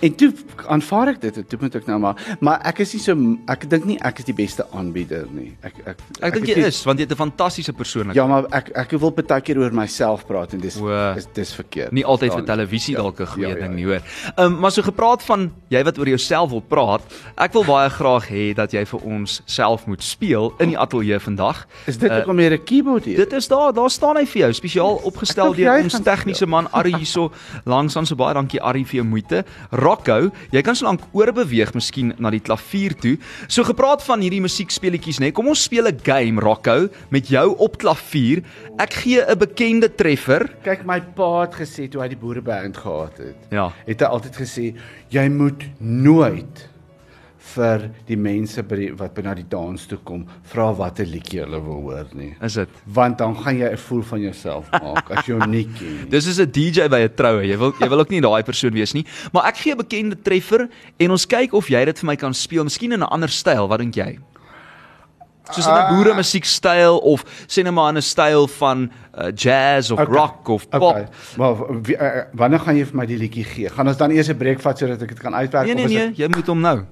en 0.02 0.14
toe 0.14 0.32
aanvaar 0.68 1.08
ek 1.14 1.20
dit, 1.20 1.40
toe 1.48 1.58
moet 1.60 1.74
ek 1.74 1.86
nou 1.86 1.98
maar 1.98 2.16
maar 2.40 2.60
ek 2.64 2.80
is 2.80 2.94
nie 2.94 3.00
so 3.02 3.14
ek 3.48 3.68
dink 3.70 3.84
nie 3.84 3.98
ek 4.00 4.18
is 4.18 4.24
die 4.24 4.36
beste 4.36 4.66
aanbieder 4.72 5.26
nie. 5.30 5.52
Ek 5.62 5.74
ek 5.86 5.96
Ek 6.20 6.34
dink 6.34 6.48
is 6.48 6.56
jy 6.56 6.66
is 6.66 6.84
want 6.84 6.98
jy 6.98 7.06
het 7.06 7.12
'n 7.12 7.16
fantastiese 7.16 7.72
persoonlikheid. 7.72 8.16
Ja, 8.16 8.26
maar 8.26 8.46
ek 8.52 8.70
ek 8.74 8.90
wil 8.98 9.10
baie 9.10 9.40
keer 9.40 9.58
oor 9.58 9.72
myself 9.72 10.26
praat 10.26 10.52
en 10.54 10.60
dis 10.60 10.76
O. 10.80 10.88
is 11.16 11.26
dis 11.34 11.52
verkeerd. 11.54 11.92
Nie 11.92 12.04
altyd 12.04 12.32
vir 12.32 12.40
jy? 12.40 12.46
televisie 12.46 12.94
Ja, 12.94 13.02
dalk 13.02 13.20
'n 13.20 13.26
goeie 13.26 13.48
ja, 13.48 13.54
ding 13.54 13.72
ja, 13.72 13.76
nie, 13.76 13.84
hoor. 13.84 14.02
Ehm 14.36 14.52
um, 14.52 14.60
maar 14.60 14.72
so 14.72 14.82
gepraat 14.82 15.22
van 15.22 15.50
jy 15.68 15.82
wat 15.84 15.98
oor 15.98 16.08
jouself 16.08 16.50
wil 16.50 16.60
praat, 16.60 17.02
ek 17.36 17.52
wil 17.52 17.64
baie 17.64 17.90
graag 17.90 18.28
hê 18.28 18.54
dat 18.54 18.72
jy 18.72 18.84
vir 18.84 19.00
ons 19.04 19.42
self 19.46 19.86
moet 19.86 20.02
speel 20.02 20.52
in 20.58 20.68
die 20.68 20.78
ateljee 20.78 21.18
vandag. 21.20 21.66
Is 21.86 21.98
dit 21.98 22.10
Uh, 22.10 22.18
ook 22.18 22.28
om 22.28 22.36
meer 22.36 22.52
'n 22.52 22.64
keyboard 22.64 23.04
hier? 23.04 23.16
Dit 23.16 23.32
is 23.32 23.48
daar, 23.48 23.72
daar 23.72 23.90
staan 23.90 24.16
hy 24.16 24.26
vir 24.26 24.40
jou, 24.44 24.54
spesiaal 24.56 24.98
opgestel 25.08 25.54
deur 25.56 25.82
ons 25.84 25.96
tegniese 26.04 26.46
man 26.50 26.68
Ari 26.76 26.94
hierso 26.96 27.30
langs 27.72 27.96
aan 27.96 28.08
so 28.08 28.18
baie 28.18 28.34
dankie 28.36 28.60
Ari 28.62 28.84
vir 28.88 29.00
jou 29.00 29.06
moeite. 29.08 29.44
Rocco, 29.72 30.30
jy 30.54 30.62
kan 30.66 30.76
so 30.78 30.86
lank 30.88 31.04
oorbeweeg 31.16 31.74
miskien 31.76 32.12
na 32.18 32.32
die 32.34 32.42
klavier 32.44 32.96
toe. 33.00 33.16
So 33.48 33.66
gepraat 33.66 34.04
van 34.06 34.24
hierdie 34.24 34.42
musiekspeletjies 34.44 35.20
nê. 35.22 35.32
Kom 35.34 35.48
ons 35.52 35.64
speel 35.66 35.88
'n 35.88 36.00
game 36.04 36.40
Rocco 36.40 36.88
met 37.10 37.28
jou 37.28 37.56
op 37.58 37.78
klavier. 37.78 38.42
Ek 38.78 38.92
gee 38.92 39.20
'n 39.20 39.38
bekende 39.38 39.88
treffer. 39.88 40.48
Kyk, 40.62 40.84
my 40.84 41.00
pa 41.00 41.42
het 41.42 41.54
gesê 41.54 41.88
toe 41.90 42.02
hy 42.02 42.08
die 42.08 42.20
boereband 42.20 42.76
gehad 42.76 43.18
het. 43.18 43.36
Ja. 43.50 43.72
Het 43.86 44.00
hy 44.00 44.06
altyd 44.06 44.36
gesê 44.36 44.74
jy 45.10 45.28
moet 45.28 45.64
nooit 45.78 46.73
vir 47.52 47.88
die 48.08 48.16
mense 48.16 48.62
by 48.66 48.78
die, 48.78 48.88
wat 48.96 49.14
by 49.16 49.24
na 49.26 49.34
die 49.36 49.46
dans 49.50 49.86
toe 49.88 49.98
kom 50.06 50.24
vra 50.50 50.70
watter 50.76 51.06
liedjie 51.08 51.42
hulle 51.42 51.60
wil 51.64 51.82
hoor 51.88 52.10
nie. 52.16 52.32
Is 52.44 52.56
dit? 52.60 52.80
Want 52.96 53.18
dan 53.20 53.36
gaan 53.36 53.58
jy 53.58 53.70
'n 53.72 53.82
voel 53.86 54.02
van 54.02 54.20
jouself 54.20 54.70
maak 54.72 55.10
as 55.10 55.26
jy 55.26 55.38
hom 55.38 55.50
nie 55.50 55.64
ken 55.64 56.04
nie. 56.04 56.10
Dis 56.10 56.26
is 56.26 56.40
'n 56.40 56.50
DJ 56.50 56.88
by 56.88 57.04
'n 57.04 57.14
troue. 57.14 57.44
Jy 57.44 57.56
wil 57.58 57.72
jy 57.80 57.88
wil 57.88 58.00
ook 58.00 58.10
nie 58.10 58.20
daai 58.20 58.42
persoon 58.42 58.72
wees 58.72 58.94
nie. 58.94 59.04
Maar 59.32 59.46
ek 59.46 59.56
gee 59.56 59.72
'n 59.72 59.78
bekende 59.78 60.16
treffer 60.16 60.68
en 60.98 61.10
ons 61.10 61.26
kyk 61.26 61.52
of 61.52 61.68
jy 61.68 61.84
dit 61.84 61.98
vir 61.98 62.06
my 62.06 62.16
kan 62.16 62.34
speel, 62.34 62.64
miskien 62.64 62.92
in 62.92 63.00
'n 63.00 63.12
ander 63.12 63.28
styl. 63.28 63.68
Wat 63.68 63.78
dink 63.78 63.94
jy? 63.94 64.18
Soos 65.52 65.66
'n 65.66 65.94
boere 65.94 66.14
musiekstyl 66.14 66.98
of 67.02 67.24
sê 67.46 67.62
net 67.62 67.72
maar 67.72 67.92
'n 67.92 68.00
styl 68.00 68.48
van 68.48 68.90
uh, 69.18 69.30
jazz 69.34 69.90
of 69.90 70.00
okay. 70.00 70.14
rock 70.14 70.48
of 70.48 70.68
pop. 70.68 70.82
Okay. 70.82 71.06
Maar 71.36 71.52
uh, 71.52 72.24
wanneer 72.32 72.60
gaan 72.60 72.76
jy 72.76 72.84
vir 72.86 72.96
my 72.96 73.06
die 73.06 73.18
liedjie 73.18 73.44
gee? 73.44 73.68
Gaan 73.68 73.88
ons 73.88 73.96
dan 73.96 74.10
eers 74.10 74.28
'n 74.28 74.36
breek 74.36 74.60
vat 74.60 74.78
sodat 74.78 75.02
ek 75.02 75.08
dit 75.08 75.20
kan 75.20 75.34
uitwerk 75.34 75.66
Nee 75.66 75.74
nee 75.74 75.84
of 75.84 75.90
is 75.90 75.96
nee, 75.96 76.08
dit 76.08 76.18
jy 76.18 76.28
moet 76.28 76.46
hom 76.46 76.60
nou 76.60 76.84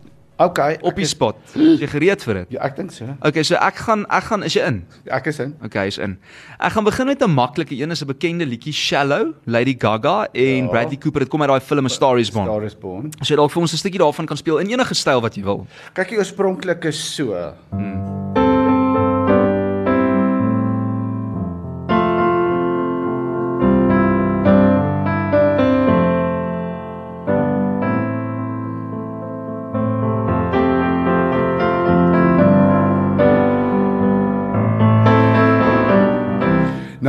Okay, 0.43 0.79
op 0.81 0.95
die 0.95 1.05
is- 1.05 1.11
spot. 1.11 1.37
Is 1.55 1.81
jy 1.81 1.87
gereed 1.87 2.23
vir 2.23 2.35
dit? 2.35 2.47
Ja, 2.57 2.61
ek 2.67 2.77
dink 2.77 2.91
so. 2.91 3.05
Okay, 3.23 3.43
so 3.43 3.55
ek 3.55 3.77
gaan 3.77 4.05
ek 4.11 4.25
gaan 4.25 4.43
is 4.43 4.55
jy 4.55 4.63
in? 4.67 4.85
Ek 5.07 5.27
is 5.27 5.39
in. 5.39 5.55
Okay, 5.65 5.87
is 5.87 5.99
in. 5.99 6.19
Ek 6.59 6.73
gaan 6.73 6.85
begin 6.85 7.07
met 7.07 7.23
'n 7.23 7.31
maklike 7.31 7.73
een, 7.79 7.91
is 7.91 8.03
'n 8.03 8.07
bekende 8.07 8.45
liedjie 8.47 8.73
Shallow, 8.73 9.33
Lady 9.47 9.77
Gaga 9.79 10.29
en 10.33 10.65
Ja. 10.65 10.69
Bradley 10.71 10.97
Cooper. 10.99 11.21
Dit 11.21 11.29
kom 11.29 11.41
uit 11.43 11.49
daai 11.51 11.61
film 11.61 11.85
A 11.85 11.89
Star 11.89 12.19
Is 12.19 12.31
Born. 12.31 12.47
Star 12.47 12.65
is 12.65 12.75
Born. 12.75 13.11
As 13.21 13.29
jy 13.29 13.37
dalk 13.37 13.51
vir 13.51 13.61
ons 13.63 13.73
'n 13.73 13.77
stukkie 13.77 13.99
daarvan 14.01 14.27
kan 14.27 14.37
speel 14.37 14.59
in 14.59 14.69
enige 14.71 14.95
styl 14.95 15.21
wat 15.21 15.35
jy 15.37 15.43
wil. 15.45 15.67
Kyk, 15.95 16.09
die 16.09 16.19
oorspronklik 16.19 16.85
is 16.85 17.15
so. 17.15 17.53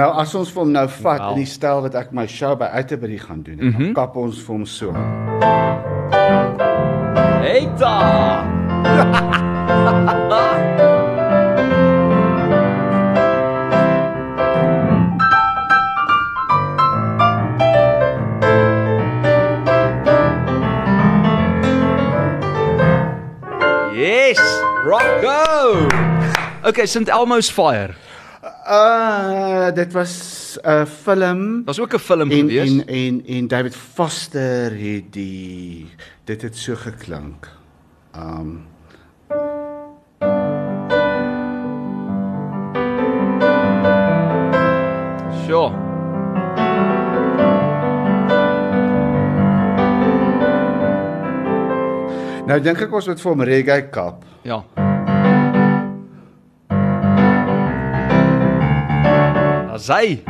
Nou 0.04 0.10
as 0.20 0.34
ons 0.36 0.50
vir 0.52 0.60
hom 0.66 0.72
nou 0.76 0.84
vat 0.98 1.22
in 1.30 1.38
die 1.40 1.48
styl 1.48 1.80
wat 1.86 1.94
ek 1.96 2.10
my 2.12 2.26
show 2.28 2.58
by 2.60 2.68
Uiterbury 2.76 3.22
gaan 3.22 3.40
doen, 3.46 3.56
mm. 3.62 3.72
-hmm. 3.72 3.94
kap 3.96 4.18
ons 4.20 4.42
vir 4.44 4.52
hom 4.52 4.66
so. 4.68 4.92
Eita! 7.40 8.44
Yes, 23.96 24.42
Rocco. 24.84 25.88
Okay, 26.68 26.86
St 26.86 27.08
Elmo's 27.08 27.50
Fire. 27.50 27.96
Uh 28.68 29.72
dit 29.76 29.92
was 29.94 30.14
'n 30.64 30.86
film 30.86 31.64
Daar's 31.66 31.80
ook 31.80 31.94
'n 31.94 32.00
film 32.00 32.32
en 32.32 32.38
gewees. 32.38 32.70
en 32.72 32.88
en 32.88 33.24
en 33.26 33.48
David 33.48 33.76
Foster 33.76 34.72
het 34.72 35.14
die 35.14 35.90
dit 36.24 36.42
het 36.42 36.58
so 36.58 36.76
geklank. 36.76 37.50
Um 38.16 38.66
Sure. 45.46 45.72
nou 52.48 52.60
dink 52.64 52.82
ek 52.84 52.92
ons 52.94 53.08
moet 53.08 53.22
vir 53.24 53.32
hom 53.32 53.46
reggae 53.48 53.84
kap. 53.94 54.26
Ja. 54.44 54.62
As 59.74 59.90
hy. 59.94 60.22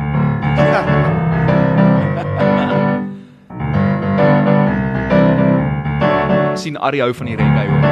sien 6.56 6.78
Ari 6.80 7.02
hou 7.04 7.10
van 7.12 7.28
die 7.28 7.36
reggae 7.36 7.66
hoor. 7.68 7.82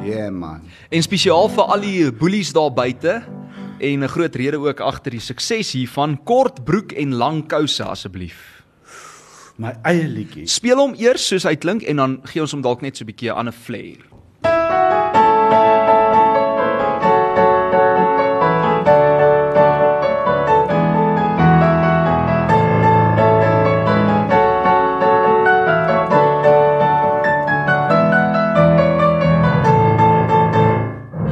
Yeah 0.00 0.30
man. 0.32 0.64
En 0.88 1.04
spesiaal 1.04 1.50
vir 1.52 1.68
al 1.68 1.84
die 1.84 2.08
boelies 2.08 2.54
daar 2.56 2.72
buite 2.72 3.20
en 3.80 4.00
'n 4.04 4.08
groot 4.08 4.34
rede 4.36 4.56
ook 4.56 4.80
agter 4.80 5.12
die 5.12 5.20
sukses 5.20 5.72
hiervan, 5.72 6.16
kort 6.24 6.64
broek 6.64 6.92
en 6.92 7.12
lang 7.14 7.44
kouse 7.48 7.84
asseblief. 7.84 8.59
My 9.60 9.74
eie 9.84 10.06
liedjie. 10.08 10.46
Speel 10.48 10.80
hom 10.80 10.94
eers 10.96 11.26
soos 11.28 11.44
hy 11.44 11.52
klink 11.60 11.84
en 11.90 12.00
dan 12.00 12.16
gee 12.30 12.40
ons 12.44 12.54
hom 12.56 12.62
dalk 12.64 12.80
net 12.86 12.96
so 12.96 13.04
'n 13.04 13.10
bietjie 13.12 13.28
'n 13.32 13.36
ander 13.42 13.52
flair. 13.64 14.00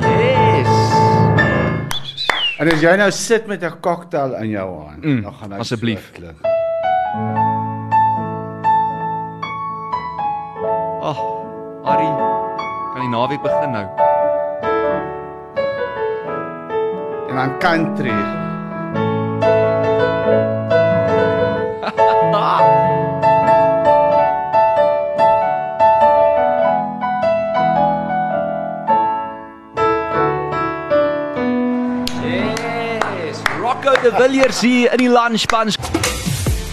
Yes. 0.03 0.75
En 2.59 2.71
as 2.73 2.83
jy 2.83 2.95
nou 2.99 3.11
sit 3.15 3.47
met 3.51 3.63
'n 3.65 3.81
cocktail 3.81 4.35
in 4.43 4.49
jou 4.51 4.69
hand, 4.85 5.05
Mm, 5.05 5.23
dan 5.23 5.33
gaan 5.35 5.53
hy 5.53 5.59
asseblief. 5.59 6.11
klink. 6.13 6.37
Ari, 11.89 12.09
kan 12.93 13.01
die 13.01 13.09
naweek 13.09 13.41
begin 13.41 13.71
nou? 13.73 13.87
En 17.31 17.37
dan 17.41 17.55
country. 17.65 18.13
Yes, 33.17 33.41
Rocco 33.61 33.97
de 34.03 34.13
Villiers 34.13 34.61
hier 34.61 34.93
in 34.93 34.99
die 34.99 35.09
lunch 35.09 35.49
punch. 35.49 35.81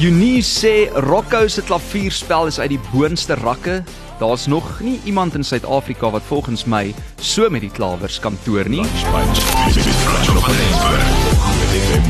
Eunice 0.03 0.51
sê 0.59 0.91
Rocco 1.07 1.47
se 1.47 1.63
klavierspel 1.63 2.51
is 2.51 2.59
uit 2.59 2.75
die 2.75 2.83
boonste 2.91 3.39
rakke. 3.39 3.85
Daar's 4.19 4.45
nog 4.47 4.79
nie 4.79 4.99
iemand 5.03 5.35
in 5.35 5.43
Suid-Afrika 5.43 6.09
wat 6.09 6.21
volgens 6.21 6.65
my 6.65 6.93
so 7.19 7.49
met 7.49 7.61
die 7.61 7.71
klawers 7.71 8.19
kan 8.19 8.37
toer 8.43 8.69
nie. 8.69 8.79
Lunchpunch 8.79 9.39
met 9.75 9.95
Franco 9.95 10.39
van 10.39 10.55
Rensburg 10.55 11.07
op 11.25 11.37
Groot 11.43 11.63
FM 11.83 12.03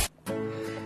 90.5. 0.00 0.12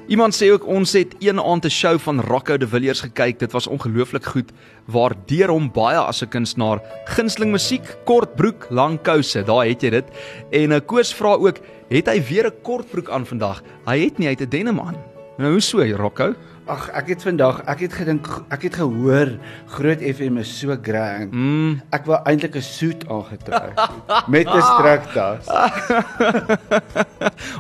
Iemand 0.09 0.35
sê 0.35 0.49
ook 0.51 0.67
ons 0.67 0.93
het 0.93 1.15
een 1.19 1.41
aand 1.41 1.65
'n 1.65 1.69
show 1.71 1.99
van 1.99 2.21
Rocco 2.21 2.57
de 2.57 2.69
Villiers 2.69 3.01
gekyk. 3.01 3.39
Dit 3.39 3.53
was 3.53 3.67
ongelooflik 3.67 4.25
goed. 4.25 4.51
Waardeer 4.87 5.49
hom 5.49 5.71
baie 5.73 5.99
as 5.99 6.23
'n 6.23 6.29
kunstenaar. 6.29 6.83
Gunsteling 7.05 7.53
musiek, 7.53 7.97
kort 8.05 8.35
broek, 8.35 8.67
lang 8.71 9.03
kouse. 9.03 9.43
Daar 9.43 9.67
het 9.67 9.81
jy 9.83 9.91
dit. 9.91 10.05
En 10.51 10.73
'n 10.73 10.85
Koos 10.85 11.15
vra 11.15 11.33
ook, 11.33 11.59
het 11.89 12.07
hy 12.07 12.23
weer 12.23 12.47
'n 12.47 12.63
kort 12.63 12.91
broek 12.91 13.11
aan 13.11 13.27
vandag? 13.27 13.63
Hy 13.85 14.05
het 14.05 14.19
nie, 14.19 14.27
hy 14.27 14.35
het 14.35 14.43
'n 14.43 14.49
denim 14.49 14.81
aan. 14.81 14.97
Nou 15.37 15.51
hoe 15.51 15.61
so, 15.61 15.79
Rocco? 15.97 16.35
Ag, 16.69 16.91
ek 16.93 17.07
het 17.15 17.23
vandag, 17.25 17.63
ek 17.65 17.81
het 17.87 17.95
gedink, 17.97 18.27
ek 18.53 18.67
het 18.67 18.75
gehoor 18.77 19.31
Groot 19.73 20.03
FM 20.05 20.37
is 20.43 20.51
so 20.61 20.75
grand. 20.85 21.33
Mm. 21.33 21.79
Ek 21.97 22.05
wou 22.05 22.19
eintlik 22.29 22.59
'n 22.61 22.63
soet 22.63 23.07
aangetrek 23.09 23.73
met 24.35 24.45
'n 24.53 24.61
strektas. 24.61 25.49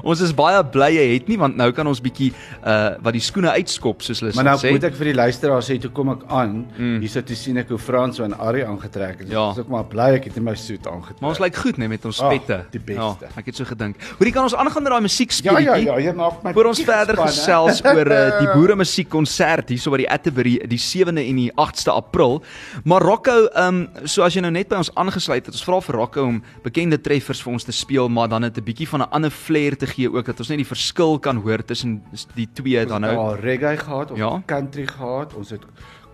Ons 0.09 0.21
is 0.21 0.33
baie 0.37 0.61
bly 0.65 0.91
jy 0.93 1.07
het 1.15 1.29
nie 1.29 1.39
want 1.41 1.57
nou 1.57 1.71
kan 1.73 1.87
ons 1.89 2.01
bietjie 2.05 2.33
uh 2.65 3.01
wat 3.05 3.13
die 3.17 3.21
skoene 3.25 3.51
uitskop 3.57 4.03
soos 4.05 4.21
hulle 4.21 4.35
Maar 4.37 4.45
nou 4.53 4.57
sê. 4.61 4.71
moet 4.77 4.85
ek 4.85 4.95
vir 5.01 5.09
die 5.13 5.17
luisteraars 5.17 5.69
sê 5.71 5.79
toe 5.81 5.91
kom 5.91 6.11
ek 6.13 6.23
aan, 6.29 6.67
mm. 6.77 7.01
hier 7.01 7.09
sit 7.13 7.27
te 7.27 7.35
sien 7.37 7.57
ek 7.57 7.69
hoe 7.73 7.79
Frans 7.79 8.21
en 8.21 8.35
Ari 8.39 8.63
aangetrek 8.65 9.19
het. 9.25 9.29
Ja. 9.33 9.49
Dis 9.53 9.65
ook 9.65 9.69
maar 9.73 9.85
bly 9.89 10.13
ek 10.21 10.25
het 10.29 10.37
in 10.37 10.45
my 10.45 10.55
soet 10.55 10.85
aangetrek. 10.87 11.21
Maar 11.21 11.31
ons 11.31 11.41
lyk 11.41 11.57
goed 11.57 11.79
net 11.79 11.89
met 11.89 12.05
ons 12.05 12.21
Ag, 12.21 12.29
pette. 12.37 12.61
die 12.77 12.81
beste. 12.81 13.25
Ja, 13.25 13.33
ek 13.41 13.47
het 13.47 13.57
so 13.57 13.65
gedink. 13.65 13.97
Hoorie 14.19 14.33
kan 14.33 14.43
ons 14.45 14.55
aangaan 14.55 14.83
met 14.83 14.93
daai 14.93 15.03
musiek 15.09 15.31
Ja 15.33 15.53
ja 15.53 15.59
speletjie? 15.59 15.87
ja, 15.87 15.97
jy 15.99 16.13
maak 16.17 16.43
my 16.45 16.53
Voor 16.53 16.67
ons 16.73 16.81
verder 16.85 17.17
gesels 17.17 17.85
oor 17.85 18.07
uh, 18.13 18.39
die 18.41 18.49
boere 18.57 18.77
musiekkonsert 18.99 19.69
hierso 19.71 19.93
by 19.93 20.01
die 20.03 20.09
Atterbury 20.11 20.57
die 20.69 20.79
7de 20.81 21.23
en 21.23 21.39
die 21.39 21.51
8ste 21.61 21.93
April. 21.95 22.41
Maar 22.85 23.03
Rocco, 23.03 23.47
ehm 23.55 23.83
um, 23.87 24.07
so 24.09 24.23
as 24.25 24.35
jy 24.35 24.43
nou 24.43 24.51
net 24.51 24.69
by 24.69 24.77
ons 24.81 24.91
aangesluit 24.99 25.47
het, 25.47 25.55
ons 25.55 25.65
vra 25.65 25.81
vir 25.81 25.95
Rocco 25.99 26.25
om 26.27 26.41
bekende 26.65 26.99
treffers 27.01 27.41
vir 27.43 27.53
ons 27.53 27.65
te 27.65 27.73
speel, 27.73 28.09
maar 28.09 28.29
dan 28.29 28.41
net 28.43 28.59
'n 28.59 28.65
bietjie 28.65 28.89
van 28.89 29.03
'n 29.03 29.11
ander 29.11 29.31
flair 29.31 29.77
te 29.77 29.87
gee 29.87 30.11
ook 30.11 30.27
dat 30.27 30.39
ons 30.39 30.49
net 30.49 30.59
die 30.59 30.67
verskil 30.67 31.19
kan 31.19 31.37
hoor 31.37 31.65
tussen 31.65 32.03
die 32.35 32.49
twee 32.55 32.85
dan 32.87 33.01
nou. 33.03 33.15
Daar 33.15 33.41
reggae 33.41 33.77
gehad, 33.77 34.11
ons 34.11 34.19
Ja. 34.21 34.43
country 34.47 34.87
gehad, 34.87 35.35
ons 35.35 35.51
het 35.51 35.63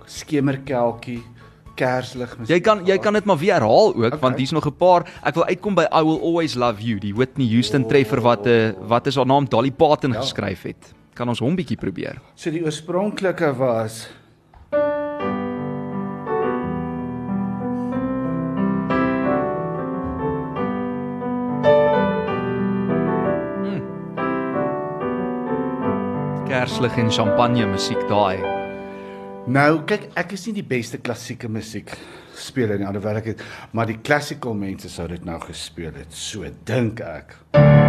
skemerkelkie, 0.07 1.23
kerslig 1.77 2.39
musiek. 2.39 2.55
Jy 2.57 2.61
kan 2.61 2.85
jy 2.87 2.99
kan 2.99 3.15
dit 3.15 3.25
maar 3.25 3.39
weer 3.39 3.55
herhaal 3.55 3.95
ook 3.95 4.05
Okay. 4.05 4.19
want 4.21 4.37
hier's 4.39 4.53
nog 4.53 4.67
'n 4.67 4.77
paar. 4.77 5.05
Ek 5.25 5.35
wil 5.35 5.45
uitkom 5.45 5.75
by 5.75 5.87
I 5.93 6.03
Will 6.03 6.21
Always 6.21 6.55
Love 6.55 6.81
You, 6.83 6.99
die 7.01 7.15
Whitney 7.15 7.49
Houston 7.49 7.87
treffer 7.89 8.21
wat 8.21 8.47
'n 8.47 8.49
uh, 8.49 8.73
wat 8.89 9.07
is 9.07 9.17
haar 9.17 9.27
naam 9.27 9.45
Dolly 9.49 9.71
Parton 9.73 10.13
Ja. 10.13 10.21
geskryf 10.21 10.63
het. 10.63 10.95
Kan 11.15 11.31
ons 11.31 11.39
hom 11.39 11.55
bietjie 11.55 11.79
probeer? 11.79 12.19
So 12.35 12.51
die 12.51 12.65
oorspronklike 12.65 13.53
was 13.59 14.05
Kerslig 26.45 26.95
en 26.99 27.11
champagne 27.13 27.67
musiek 27.67 27.99
daai. 28.09 28.39
Nou, 29.51 29.83
kyk, 29.89 30.07
ek 30.17 30.35
is 30.37 30.47
nie 30.49 30.55
die 30.61 30.67
beste 30.67 31.01
klassieke 31.03 31.51
musiek 31.51 31.93
speler 32.39 32.81
nie, 32.81 32.87
alhoewel 32.89 33.21
ek 33.21 33.33
het, 33.35 33.45
maar 33.77 33.91
die 33.91 33.99
classical 34.07 34.57
mense 34.57 34.89
sou 34.91 35.07
dit 35.11 35.27
nou 35.27 35.37
gespeel 35.45 35.93
het, 35.99 36.15
so 36.15 36.49
dink 36.67 37.05
ek. 37.05 37.37
Ja, 37.59 37.84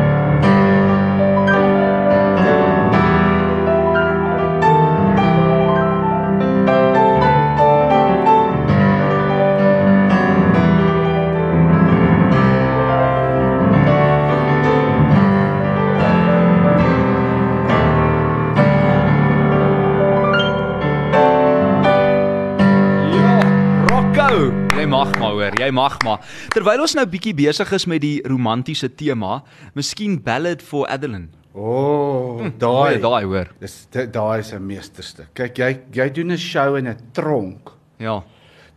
jy 25.65 25.71
mag 25.71 25.97
maar. 26.04 26.19
Terwyl 26.54 26.82
ons 26.82 26.95
nou 26.95 27.06
bietjie 27.06 27.34
besig 27.36 27.71
is 27.73 27.86
met 27.88 28.01
die 28.01 28.21
romantiese 28.25 28.89
tema, 28.95 29.43
miskien 29.75 30.21
Ballad 30.23 30.62
for 30.62 30.88
Adeline. 30.89 31.30
O, 31.56 31.62
oh, 31.62 32.41
Daai 32.60 32.99
daai. 32.99 33.01
daai 33.01 33.23
hoor. 33.23 33.47
Dis 33.62 33.88
di- 33.91 34.08
daai 34.08 34.39
is 34.39 34.51
'n 34.54 34.65
meesterstuk. 34.67 35.34
Kyk, 35.34 35.58
jy 35.58 35.80
jy 35.93 36.10
doen 36.12 36.32
'n 36.32 36.38
show 36.38 36.75
in 36.75 36.88
'n 36.88 36.97
tronk. 37.13 37.71
Ja. 37.99 38.21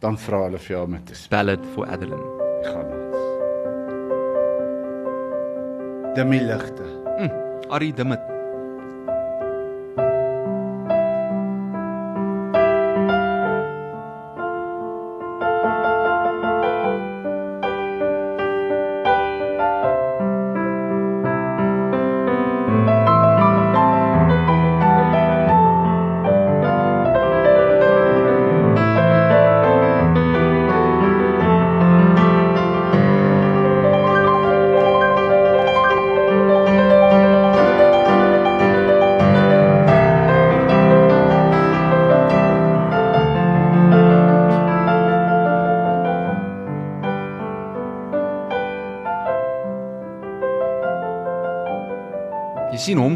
dan 0.01 0.17
vra 0.17 0.45
hulle 0.45 0.59
vir 0.59 0.77
jou 0.77 0.85
om 0.85 0.93
dit 0.93 1.07
te 1.07 1.15
speel. 1.15 1.29
Ballad 1.39 1.67
for 1.75 1.85
Adeline. 1.87 2.23
Gaan 2.65 2.87
ons. 2.87 3.17
Demi 6.15 6.39
ligte. 6.41 6.85
Ari 7.71 7.93
Dimmet. 7.93 8.38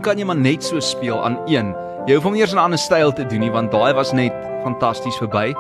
Kan 0.03 0.19
jy 0.19 0.25
maar 0.27 0.38
net 0.38 0.65
so 0.67 0.81
speel 0.83 1.21
aan 1.23 1.38
een. 1.47 1.73
Jy 2.09 2.17
hoef 2.17 2.25
hom 2.27 2.35
eers 2.35 2.53
'n 2.53 2.59
ander 2.59 2.79
styl 2.79 3.12
te 3.12 3.25
doen 3.25 3.41
nie 3.41 3.51
want 3.51 3.71
daai 3.71 3.95
was 3.95 4.12
net 4.12 4.35
fantasties 4.65 5.17
verby. 5.23 5.55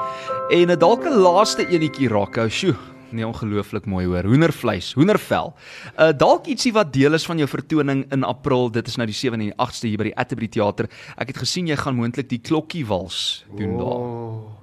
En 0.50 0.70
'n 0.70 0.78
dalk 0.78 1.04
'n 1.06 1.22
laaste 1.22 1.66
enetjie 1.68 2.08
Rocco. 2.08 2.48
Sjoe, 2.48 2.74
nee 3.12 3.26
ongelooflik 3.26 3.86
mooi 3.86 4.06
hoor. 4.06 4.24
Hoendervleis, 4.24 4.92
hoendervel. 4.94 5.54
Uh 5.98 6.12
dalk 6.12 6.46
ietsie 6.46 6.72
wat 6.72 6.92
deel 6.92 7.14
is 7.14 7.26
van 7.26 7.38
jou 7.38 7.48
vertoning 7.48 8.04
in 8.12 8.24
April. 8.24 8.70
Dit 8.70 8.88
is 8.88 8.96
nou 8.96 9.06
die 9.06 9.14
7 9.14 9.40
en 9.40 9.46
die 9.46 9.54
8ste 9.56 9.88
hier 9.88 9.98
by 9.98 10.04
die 10.10 10.16
Atterbury 10.16 10.48
Theater. 10.48 10.88
Ek 11.16 11.28
het 11.28 11.38
gesien 11.38 11.66
jy 11.66 11.76
gaan 11.76 11.94
moontlik 11.94 12.28
die 12.28 12.40
klokkie 12.40 12.86
wals 12.86 13.44
doen 13.56 13.76
daar. 13.78 13.86
Oh, 13.86 14.21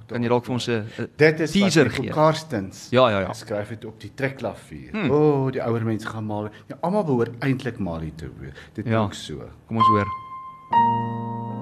Kan 0.09 0.23
jy 0.25 0.29
dalk 0.29 0.45
vir 0.45 0.53
ons 0.53 0.67
'n 0.67 1.07
Dit 1.17 1.39
is 1.39 1.51
teaser 1.51 1.89
gee? 1.89 2.01
Nico 2.09 2.13
Karstens. 2.15 2.87
Ja, 2.91 3.09
ja, 3.09 3.19
ja. 3.21 3.33
Skryf 3.33 3.69
dit 3.69 3.85
op 3.85 3.99
die 4.01 4.11
trekklavier. 4.15 4.91
Hmm. 4.91 5.09
O, 5.11 5.15
oh, 5.45 5.51
die 5.51 5.61
ouer 5.61 5.83
mense 5.85 6.07
gaan 6.07 6.25
mal. 6.25 6.49
Ja, 6.67 6.77
almal 6.81 7.03
behoort 7.03 7.37
eintlik 7.39 7.77
Mali 7.79 8.11
te 8.15 8.25
hoor. 8.25 8.51
Dit 8.73 8.85
Ja. 8.85 8.99
klink 9.05 9.13
so. 9.13 9.43
Kom 9.67 9.77
ons 9.77 9.87
hoor. 9.87 10.05
Wel, 10.71 11.58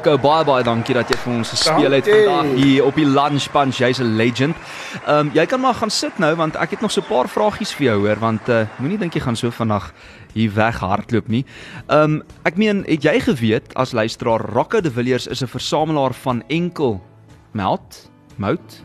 Rocco, 0.00 0.16
baie 0.16 0.44
baie 0.48 0.64
dankie 0.64 0.94
dat 0.96 1.10
jy 1.12 1.16
vir 1.20 1.32
ons 1.34 1.50
gespeel 1.52 1.92
het 1.92 2.06
Dankie. 2.06 2.20
vandag 2.24 2.54
hier 2.56 2.86
op 2.88 2.96
die 2.96 3.04
Lunch 3.04 3.50
Punch. 3.52 3.82
Jy's 3.82 3.98
'n 4.00 4.16
legend. 4.16 4.56
Ehm 5.04 5.26
um, 5.26 5.30
jy 5.34 5.44
kan 5.46 5.60
maar 5.60 5.74
gaan 5.74 5.90
sit 5.90 6.18
nou 6.18 6.34
want 6.36 6.56
ek 6.56 6.70
het 6.70 6.80
nog 6.80 6.90
so 6.90 7.00
'n 7.00 7.08
paar 7.08 7.28
vragies 7.28 7.74
vir 7.74 7.84
jou 7.86 7.98
hoor 8.06 8.16
want 8.18 8.48
uh, 8.48 8.64
moenie 8.78 8.98
dink 8.98 9.12
jy 9.12 9.20
gaan 9.20 9.36
so 9.36 9.50
vinnig 9.50 9.92
hier 10.32 10.54
weg 10.54 10.78
hardloop 10.80 11.28
nie. 11.28 11.44
Ehm 11.88 12.02
um, 12.02 12.22
ek 12.44 12.56
meen, 12.56 12.84
het 12.88 13.02
jy 13.02 13.20
geweet 13.20 13.74
as 13.74 13.92
luisteraar 13.92 14.40
Rocco 14.40 14.80
de 14.80 14.90
Villiers 14.90 15.26
is 15.26 15.42
'n 15.42 15.46
versamelaar 15.46 16.14
van 16.14 16.42
enkel 16.48 17.02
melt, 17.52 18.10
mout, 18.36 18.82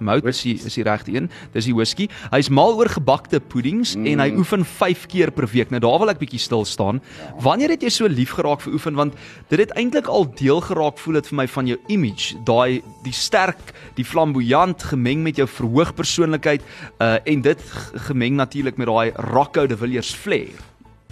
Mout 0.00 0.26
is 0.30 0.42
die, 0.42 0.56
is 0.56 0.76
die 0.78 0.84
regte 0.86 1.12
een. 1.14 1.28
Dis 1.54 1.68
die 1.68 1.74
whisky. 1.76 2.08
Hy's 2.32 2.50
mal 2.52 2.76
oor 2.78 2.88
gebakte 2.90 3.40
puddings 3.40 3.94
mm. 3.96 4.08
en 4.12 4.24
hy 4.24 4.28
oefen 4.40 4.64
5 4.64 5.06
keer 5.12 5.32
per 5.34 5.48
week. 5.52 5.72
Nou 5.72 5.80
daar 5.84 5.98
wil 6.02 6.12
ek 6.12 6.22
bietjie 6.22 6.40
stil 6.42 6.64
staan. 6.68 7.02
Wanneer 7.44 7.74
het 7.76 7.84
jy 7.86 7.92
so 7.94 8.10
lief 8.10 8.34
geraak 8.38 8.64
vir 8.64 8.76
oefen 8.78 8.98
want 8.98 9.18
dit 9.52 9.60
het 9.60 9.74
eintlik 9.78 10.08
al 10.10 10.28
deel 10.38 10.62
geraak 10.64 10.98
voel 11.00 11.20
dit 11.20 11.30
vir 11.30 11.40
my 11.42 11.46
van 11.50 11.70
jou 11.70 11.78
image, 11.92 12.38
daai 12.48 12.80
die 13.04 13.14
sterk, 13.16 13.74
die 13.98 14.06
flamboyant 14.06 14.84
gemeng 14.90 15.24
met 15.26 15.40
jou 15.40 15.48
verhoog 15.48 15.94
persoonlikheid 15.98 16.64
uh 16.98 17.18
en 17.30 17.42
dit 17.44 17.62
gemeng 18.08 18.38
natuurlik 18.38 18.78
met 18.80 18.88
daai 18.88 19.12
Rocco 19.30 19.66
de 19.66 19.76
Villiers 19.76 20.14
flair. 20.16 20.56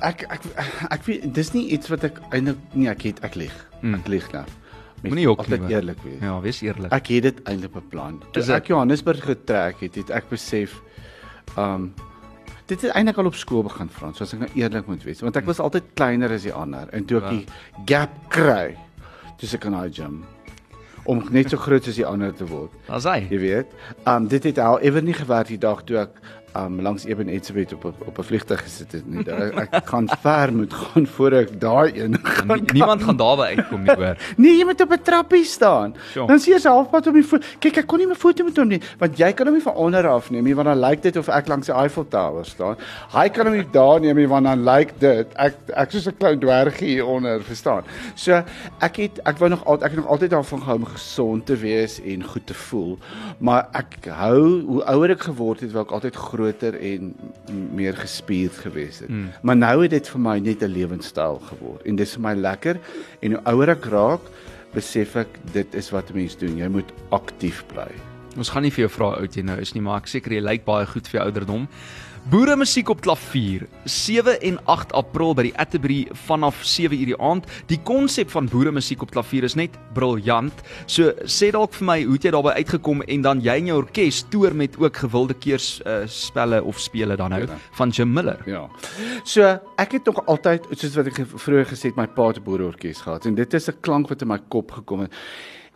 Ek 0.01 0.25
ek 0.31 0.47
ek 0.95 1.05
weet 1.07 1.27
dis 1.35 1.53
nie 1.55 1.67
iets 1.75 1.91
wat 1.93 2.07
ek 2.09 2.23
eintlik 2.31 2.59
nee, 2.73 2.89
ek 2.91 3.05
het 3.11 3.21
ek 3.27 3.37
lieg. 3.37 3.55
Mm. 3.83 3.99
Ek 3.99 4.09
lieg 4.09 4.33
nou. 4.33 4.47
Moenie 5.03 5.27
hok 5.29 5.45
nie, 5.47 5.59
altyd 5.59 5.71
eerlik 5.71 6.01
wees. 6.03 6.21
Ja, 6.21 6.41
wees 6.43 6.61
eerlik. 6.63 6.93
Ek 6.93 7.07
het 7.15 7.23
dit 7.23 7.41
eintlik 7.47 7.73
beplan. 7.73 8.19
Toe 8.33 8.43
Is 8.43 8.49
ek 8.51 8.67
Johannesburg 8.73 9.23
getrek 9.25 9.81
het, 9.85 9.95
het 9.95 10.11
ek 10.11 10.29
besef 10.33 10.81
um 11.57 11.93
dit 12.69 12.83
het 12.85 12.91
eintlik 12.93 13.17
al 13.23 13.31
op 13.31 13.35
skool 13.39 13.63
begin 13.65 13.89
Frans, 13.89 14.21
as 14.21 14.35
ek 14.37 14.41
nou 14.43 14.49
eerlik 14.59 14.87
moet 14.91 15.05
wees, 15.07 15.23
want 15.25 15.37
ek 15.41 15.47
was 15.49 15.61
altyd 15.65 15.87
kleiner 15.97 16.35
as 16.35 16.43
die 16.45 16.53
ander 16.53 16.91
en 16.93 17.07
toe 17.09 17.17
ek 17.23 17.25
Ja. 17.25 17.31
die 17.31 17.47
gap 17.89 18.19
kry, 18.29 18.77
toe 19.39 19.49
ek 19.55 19.65
in 19.65 19.73
daai 19.73 19.89
gym 19.91 20.19
om 21.09 21.23
net 21.33 21.49
so 21.49 21.57
groot 21.57 21.83
soos 21.85 21.97
die 21.97 22.05
ander 22.05 22.35
te 22.37 22.45
word. 22.45 22.71
Daar's 22.87 23.05
hy. 23.09 23.23
Jy 23.31 23.39
weet. 23.41 23.71
Um 24.05 24.27
dit 24.29 24.45
het 24.45 24.59
al 24.61 24.81
ewer 24.85 25.03
nie 25.03 25.15
gewerk 25.17 25.49
die 25.49 25.57
dag 25.59 25.81
toe 25.89 25.97
ek 26.03 26.11
um 26.57 26.81
langs 26.83 27.05
Eben 27.05 27.29
Etzebeth 27.29 27.73
op 27.73 27.85
op- 27.85 28.19
'n 28.19 28.23
vliegtuig 28.23 28.63
gesit 28.63 28.93
het 28.93 29.07
nie. 29.07 29.25
Ek, 29.31 29.69
ek 29.75 29.87
gaan 29.87 30.09
ver 30.21 30.53
moet 30.53 30.73
gaan 30.75 31.07
voor 31.07 31.33
ek 31.33 31.61
daai 31.61 31.93
een 32.01 32.19
gaan. 32.23 32.47
Nie, 32.47 32.73
niemand 32.73 33.03
gaan 33.03 33.17
daarby 33.17 33.43
uitkom 33.43 33.83
nie 33.83 33.95
hoor. 33.95 34.17
Nee, 34.37 34.57
jy 34.59 34.65
moet 34.65 34.81
op 34.81 34.91
'n 34.93 35.03
trappie 35.03 35.45
staan. 35.45 35.95
Sure. 36.13 36.27
Dan 36.27 36.39
sien 36.41 36.55
jy 36.55 36.69
halfpad 36.69 37.07
op 37.07 37.15
die 37.15 37.25
voet. 37.27 37.45
Kyk, 37.59 37.77
ek 37.77 37.87
kon 37.87 37.99
nie 37.99 38.07
my 38.07 38.15
voete 38.15 38.43
met 38.45 38.57
hom 38.57 38.69
nie, 38.69 38.81
want 38.99 39.17
jy 39.19 39.33
kan 39.33 39.47
hom 39.47 39.55
nie 39.55 39.63
van 39.63 39.75
onder 39.75 40.07
af 40.09 40.31
neem 40.31 40.45
nie, 40.45 40.55
want 40.55 40.67
dan 40.69 40.79
lyk 40.81 41.03
dit 41.03 41.17
of 41.17 41.29
ek 41.29 41.49
langs 41.49 41.67
die 41.67 41.75
Eiffel 41.75 42.09
Tower 42.09 42.45
staan. 42.45 42.77
Hy 43.13 43.29
kan 43.29 43.47
hom 43.47 43.55
nie 43.55 43.67
daar 43.73 44.01
neem 44.01 44.17
nie, 44.17 44.29
want 44.29 44.45
dan 44.45 44.65
lyk 44.65 44.93
dit 45.01 45.27
ek 45.37 45.55
ek 45.75 45.91
soos 45.91 46.07
'n 46.09 46.17
klein 46.19 46.39
dwergie 46.41 46.89
hier 46.89 47.07
onder, 47.07 47.43
verstaan? 47.43 47.83
So, 48.15 48.43
ek 48.81 48.97
het 48.97 49.21
ek 49.25 49.39
wou 49.39 49.49
nog 49.51 49.65
altyd 49.65 49.83
ek 49.85 49.91
het 49.91 50.01
nog 50.01 50.09
altyd 50.11 50.31
daarvan 50.31 50.59
gehou 50.61 50.77
om 50.77 50.85
gesond 50.85 51.47
te 51.47 51.57
wees 51.57 52.01
en 52.03 52.23
goed 52.25 52.47
te 52.47 52.55
voel, 52.55 52.99
maar 53.39 53.69
ek 53.73 54.07
hou 54.09 54.63
hoe 54.67 54.85
ouer 54.85 55.11
ek 55.11 55.21
geword 55.23 55.61
het, 55.61 55.73
wou 55.73 55.85
ek 55.85 55.91
altyd 55.93 56.17
groter 56.39 56.79
en 56.79 57.15
meer 57.75 57.97
gespierd 57.99 58.59
gewees 58.63 59.03
het. 59.03 59.11
Mm. 59.11 59.31
Maar 59.43 59.57
nou 59.57 59.77
het 59.83 59.97
dit 59.97 60.11
vir 60.15 60.23
my 60.23 60.39
net 60.39 60.63
'n 60.63 60.73
lewenstyl 60.73 61.41
geword 61.51 61.83
en 61.87 61.97
dis 61.97 62.15
vir 62.15 62.23
my 62.23 62.35
lekker 62.35 62.79
en 63.21 63.33
hoe 63.33 63.43
ouer 63.45 63.75
ek 63.75 63.85
raak, 63.85 64.31
besef 64.75 65.17
ek 65.17 65.39
dit 65.53 65.75
is 65.75 65.91
wat 65.91 66.11
'n 66.11 66.15
mens 66.15 66.37
doen. 66.37 66.57
Jy 66.57 66.69
moet 66.69 66.93
aktief 67.11 67.65
bly. 67.73 67.91
Ons 68.37 68.51
gaan 68.51 68.63
nie 68.63 68.71
vir 68.71 68.87
jou 68.87 68.91
vra 68.91 69.19
oud 69.19 69.35
jy 69.35 69.43
nou 69.43 69.59
is 69.59 69.75
nie, 69.75 69.83
maar 69.83 69.99
ek 69.99 70.07
seker 70.07 70.33
jy 70.33 70.41
lyk 70.41 70.65
baie 70.65 70.87
goed 70.87 71.09
vir 71.09 71.21
jou 71.21 71.25
ouderdom. 71.27 71.69
Boere 72.29 72.59
musiek 72.61 72.91
op 72.93 72.99
klavier 73.01 73.63
7 73.89 74.35
en 74.45 74.59
8 74.69 74.91
April 74.99 75.31
by 75.33 75.47
die 75.47 75.55
Atterbury 75.63 76.03
vanaf 76.27 76.59
7 76.61 76.99
uur 76.99 77.09
die 77.09 77.17
aand. 77.25 77.47
Die 77.71 77.79
konsep 77.89 78.29
van 78.35 78.51
boere 78.53 78.69
musiek 78.77 79.01
op 79.01 79.15
klavier 79.15 79.47
is 79.49 79.57
net 79.57 79.79
briljant. 79.97 80.61
So 80.85 81.15
sê 81.25 81.49
dalk 81.57 81.73
vir 81.79 81.89
my 81.89 81.97
hoe 82.03 82.19
het 82.19 82.29
jy 82.29 82.35
daarbey 82.37 82.61
uitgekom 82.61 83.01
en 83.01 83.25
dan 83.25 83.41
jy 83.41 83.57
en 83.63 83.73
jou 83.73 83.81
orkes 83.81 84.21
toer 84.29 84.53
met 84.53 84.77
ook 84.77 85.01
gewilde 85.07 85.39
keers 85.41 85.71
uh, 85.89 86.03
spelle 86.05 86.61
of 86.61 86.77
spele 86.85 87.17
dan 87.17 87.33
nou 87.33 87.47
van 87.81 87.97
Jim 87.97 88.13
Miller. 88.13 88.45
Ja. 88.45 88.67
So, 89.25 89.49
ek 89.81 89.97
het 89.97 90.13
nog 90.13 90.21
altyd 90.29 90.69
soos 90.75 91.01
wat 91.01 91.09
ek 91.09 91.23
vroeër 91.33 91.71
gesê 91.73 91.95
het, 91.95 91.97
my 91.97 92.11
pa 92.13 92.29
het 92.29 92.43
'n 92.43 92.45
boereorkes 92.45 93.07
gehad 93.09 93.25
en 93.25 93.41
dit 93.41 93.55
is 93.55 93.71
'n 93.73 93.81
klank 93.81 94.13
wat 94.13 94.21
in 94.21 94.29
my 94.29 94.39
kop 94.53 94.77
gekom 94.83 95.09
het. 95.09 95.17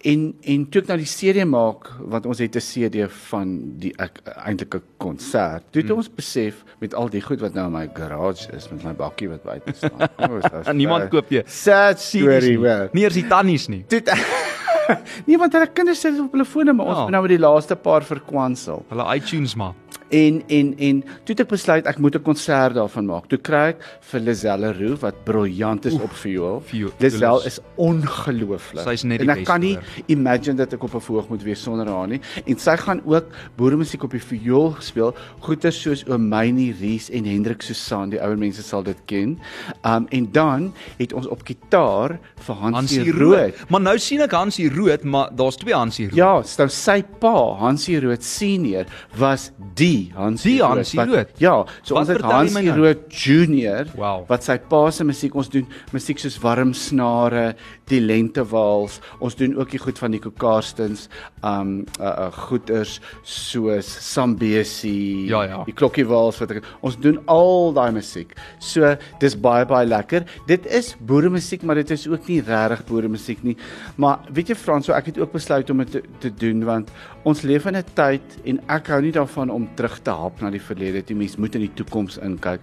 En 0.04 0.34
en 0.40 0.64
toe 0.68 0.80
ek 0.82 0.88
nou 0.88 0.96
die 0.98 1.06
CD 1.06 1.44
maak, 1.46 1.86
want 2.00 2.26
ons 2.26 2.38
het 2.42 2.56
'n 2.56 2.58
CD 2.60 3.06
van 3.30 3.52
die 3.78 3.92
ek 3.98 4.18
eintlik 4.46 4.74
'n 4.74 4.82
konsert. 4.98 5.62
Toe 5.70 5.82
het 5.82 5.90
Hmm. 5.90 5.96
ons 5.98 6.08
besef 6.14 6.64
met 6.80 6.94
al 6.94 7.08
die 7.08 7.20
goed 7.20 7.40
wat 7.40 7.54
nou 7.54 7.66
in 7.66 7.72
my 7.72 7.88
garage 7.94 8.48
is 8.56 8.68
met 8.70 8.82
my 8.84 8.92
bakkie 8.94 9.28
wat 9.28 9.42
buite 9.44 9.72
staan. 9.78 10.08
Oh, 10.18 10.72
Niemand 10.72 11.08
koop 11.10 11.30
jy 11.30 11.42
sad 11.46 11.98
CD's 11.98 12.46
nie. 12.46 12.58
Nie 12.92 13.02
eers 13.04 13.14
die 13.14 13.26
tannies 13.28 13.68
nie. 13.68 13.84
Toe 13.88 14.02
Nee, 15.26 15.38
want 15.38 15.52
hulle 15.52 15.66
kinders 15.72 16.00
sit 16.00 16.18
op 16.20 16.32
hulle 16.32 16.44
fone, 16.44 16.72
maar 16.72 16.86
ons 16.86 16.96
Ja. 16.96 17.02
moet 17.02 17.10
nou 17.12 17.22
met 17.22 17.30
die 17.30 17.38
laaste 17.38 17.76
paar 17.76 18.02
verkwansel. 18.02 18.84
Hulle 18.88 19.14
iTunes 19.14 19.54
maar. 19.54 19.74
En 20.12 20.42
en 20.48 20.74
en 20.78 21.00
toe 21.24 21.32
het 21.34 21.40
ek 21.40 21.48
besluit 21.48 21.86
ek 21.88 21.98
moet 21.98 22.14
'n 22.16 22.22
konsert 22.22 22.74
daarvan 22.74 23.06
maak. 23.06 23.28
Toe 23.28 23.38
kry 23.38 23.68
ek 23.72 23.82
vir 24.00 24.20
Lizelle 24.20 24.72
Roux 24.72 25.00
wat 25.00 25.24
briljant 25.24 25.84
is 25.86 25.94
op 25.94 26.12
viool. 26.12 26.62
Lizelle 26.98 27.18
viool 27.18 27.46
is- 27.46 27.60
ongelooflik. 27.76 28.82
Sy's 28.86 29.04
net 29.04 29.20
die 29.20 29.28
En 29.28 29.36
ek 29.38 29.44
kan 29.44 29.60
nie 29.60 29.76
beste, 29.76 30.02
imagine 30.12 30.56
dat 30.56 30.72
ek 30.74 30.82
op 30.82 30.94
'n 30.94 31.00
verhoog 31.00 31.28
moet 31.28 31.42
wees 31.42 31.62
sonder 31.62 31.86
haar 31.88 32.06
nie. 32.08 32.20
En 32.46 32.58
sy 32.58 32.76
gaan 32.76 33.00
ook 33.04 33.24
boeremusiek 33.56 34.02
op 34.02 34.10
die 34.10 34.20
viool 34.22 34.74
speel. 34.80 35.14
Goeters 35.40 35.80
soos 35.82 36.04
Omeyni 36.08 36.74
Rees 36.80 37.10
en 37.10 37.24
Hendrik 37.24 37.62
Susan, 37.62 38.10
die 38.10 38.20
ouer 38.20 38.36
mense 38.38 38.62
sal 38.62 38.82
dit 38.82 38.96
ken. 39.06 39.38
Um 39.84 40.06
en 40.10 40.28
dan 40.32 40.72
het 40.98 41.12
ons 41.12 41.26
op 41.26 41.40
gitaar 41.44 42.18
vir 42.36 42.54
Hansie, 42.54 42.98
Hansie 42.98 43.12
Rood. 43.12 43.38
Rood. 43.38 43.70
Maar 43.70 43.80
nou 43.80 43.98
sien 43.98 44.20
ek 44.20 44.30
Hansie 44.32 44.68
Rood, 44.70 45.02
maar 45.04 45.30
daar's 45.34 45.56
twee 45.56 45.74
Hansie 45.74 46.06
Rood. 46.06 46.16
Ja, 46.16 46.42
so 46.42 46.66
sy 46.68 47.02
pa, 47.18 47.54
Hansie 47.54 48.00
Rood 48.00 48.22
senior, 48.22 48.84
was 49.16 49.50
die 49.74 50.01
die 50.02 50.12
Hans 50.16 50.42
Die 50.42 50.58
Hansie 50.62 50.98
wat- 51.00 51.08
Rood? 51.12 51.32
Ja, 51.38 51.54
so 51.82 51.94
Wat 51.94 52.02
ons 52.08 52.08
het 52.16 52.22
Hansie 52.26 52.68
nou? 52.70 52.78
Rood 52.82 53.06
Junior 53.24 53.86
Wow. 53.96 54.24
wat 54.28 54.44
sy 54.44 54.58
pa 54.58 54.90
se 54.90 55.04
musiek 55.04 55.34
ons 55.38 55.48
doen 55.48 55.66
musiek 55.92 56.18
soos 56.18 56.38
warm 56.42 56.72
snare, 56.74 57.54
die 57.86 58.00
lentewals, 58.00 59.00
ons 59.20 59.34
doen 59.36 59.56
ook 59.58 59.70
die 59.70 59.78
goed 59.82 59.98
van 60.00 60.10
die 60.14 60.20
Kokarstens, 60.20 61.08
um 61.44 61.84
uh, 62.00 62.06
uh 62.26 62.30
goeters 62.48 63.00
soos 63.22 63.86
Sambesi, 64.12 65.26
Ja, 65.28 65.42
ja. 65.44 65.62
die 65.66 65.74
klokkiewals 65.76 66.38
wat 66.42 66.50
ek 66.56 66.64
ons 66.84 66.96
doen 67.02 67.18
al 67.30 67.72
daai 67.76 67.90
musiek. 67.94 68.32
So 68.62 68.94
dis 69.22 69.36
baie 69.36 69.66
baie 69.68 69.86
lekker. 69.88 70.24
Dit 70.48 70.66
is 70.66 70.94
boere 71.00 71.30
musiek, 71.32 71.62
maar 71.62 71.78
dit 71.80 71.90
is 71.94 72.06
ook 72.08 72.26
nie 72.28 72.40
regtig 72.46 72.84
boere 72.88 73.08
musiek 73.12 73.42
nie. 73.44 73.56
Maar 73.96 74.20
weet 74.32 74.52
jy 74.52 74.54
Frans, 74.58 74.86
so 74.88 74.92
ek 74.96 75.06
het 75.12 75.18
ook 75.22 75.32
besluit 75.32 75.70
om 75.70 75.78
dit 75.84 75.92
te, 75.92 76.02
te 76.20 76.30
doen 76.42 76.64
want 76.64 76.90
ons 77.24 77.42
leef 77.42 77.66
in 77.66 77.76
'n 77.76 77.84
tyd 77.94 78.22
en 78.44 78.60
ek 78.68 78.86
hou 78.88 79.00
nie 79.02 79.12
daarvan 79.12 79.50
om 79.50 79.68
terug 79.76 79.98
te 80.02 80.10
hap 80.10 80.40
na 80.40 80.50
die 80.50 80.60
verlede. 80.60 81.02
Die 81.06 81.14
mens 81.16 81.36
moet 81.36 81.54
in 81.54 81.60
die 81.60 81.74
toekoms 81.74 82.18
inkyk. 82.18 82.60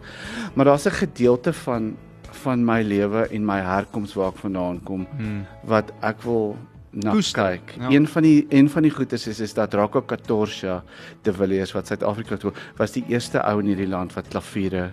Maar 0.55 0.65
daar's 0.65 0.85
'n 0.85 0.91
gedeelte 1.05 1.53
van 1.53 1.95
van 2.31 2.63
my 2.65 2.81
lewe 2.83 3.27
en 3.31 3.45
my 3.45 3.59
herkoms 3.59 4.13
waar 4.13 4.27
ek 4.29 4.37
vandaan 4.37 4.79
kom 4.83 5.07
Hmm. 5.17 5.45
wat 5.65 5.91
ek 6.01 6.21
wil 6.21 6.57
na 6.91 7.11
Koester, 7.11 7.43
kyk. 7.57 7.75
ja. 7.79 7.89
Een 7.89 8.07
van 8.07 8.23
die 8.23 8.45
een 8.49 8.69
van 8.69 8.81
die 8.83 8.91
goedes 8.91 9.27
is 9.27 9.39
is 9.39 9.53
dat 9.53 9.73
Rocco 9.73 10.01
Katorsha 10.01 10.83
de 11.23 11.33
Villiers 11.33 11.71
wat 11.71 11.87
Suid-Afrika 11.87 12.37
toe 12.37 12.51
was 12.77 12.91
die 12.91 13.03
eerste 13.07 13.41
ou 13.43 13.59
in 13.59 13.65
hierdie 13.65 13.87
land 13.87 14.13
wat 14.13 14.27
klaviere 14.27 14.91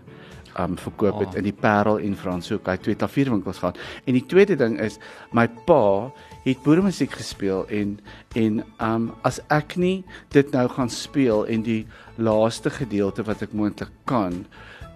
um 0.58 0.76
verkoop 0.78 1.18
het 1.20 1.28
Ah. 1.28 1.36
in 1.36 1.42
die 1.44 1.52
Parel 1.52 1.98
en 1.98 2.16
Franshoek. 2.16 2.64
Hy 2.66 2.72
het 2.72 2.82
twee 2.82 2.94
klavierwinkels 2.94 3.58
gehad. 3.58 3.78
En 4.06 4.12
die 4.14 4.26
tweede 4.26 4.56
ding 4.56 4.80
is 4.80 4.98
my 5.32 5.46
pa 5.66 6.10
het 6.46 6.62
boeremusiek 6.62 7.10
gespeel 7.18 7.66
en 7.66 7.98
en 8.38 8.62
um 8.82 9.10
as 9.26 9.40
ek 9.50 9.76
nie 9.82 10.04
dit 10.34 10.50
nou 10.54 10.68
gaan 10.70 10.90
speel 10.92 11.46
en 11.50 11.66
die 11.66 11.82
laaste 12.16 12.70
gedeelte 12.70 13.26
wat 13.26 13.42
ek 13.42 13.54
moontlik 13.56 13.90
kan 14.06 14.44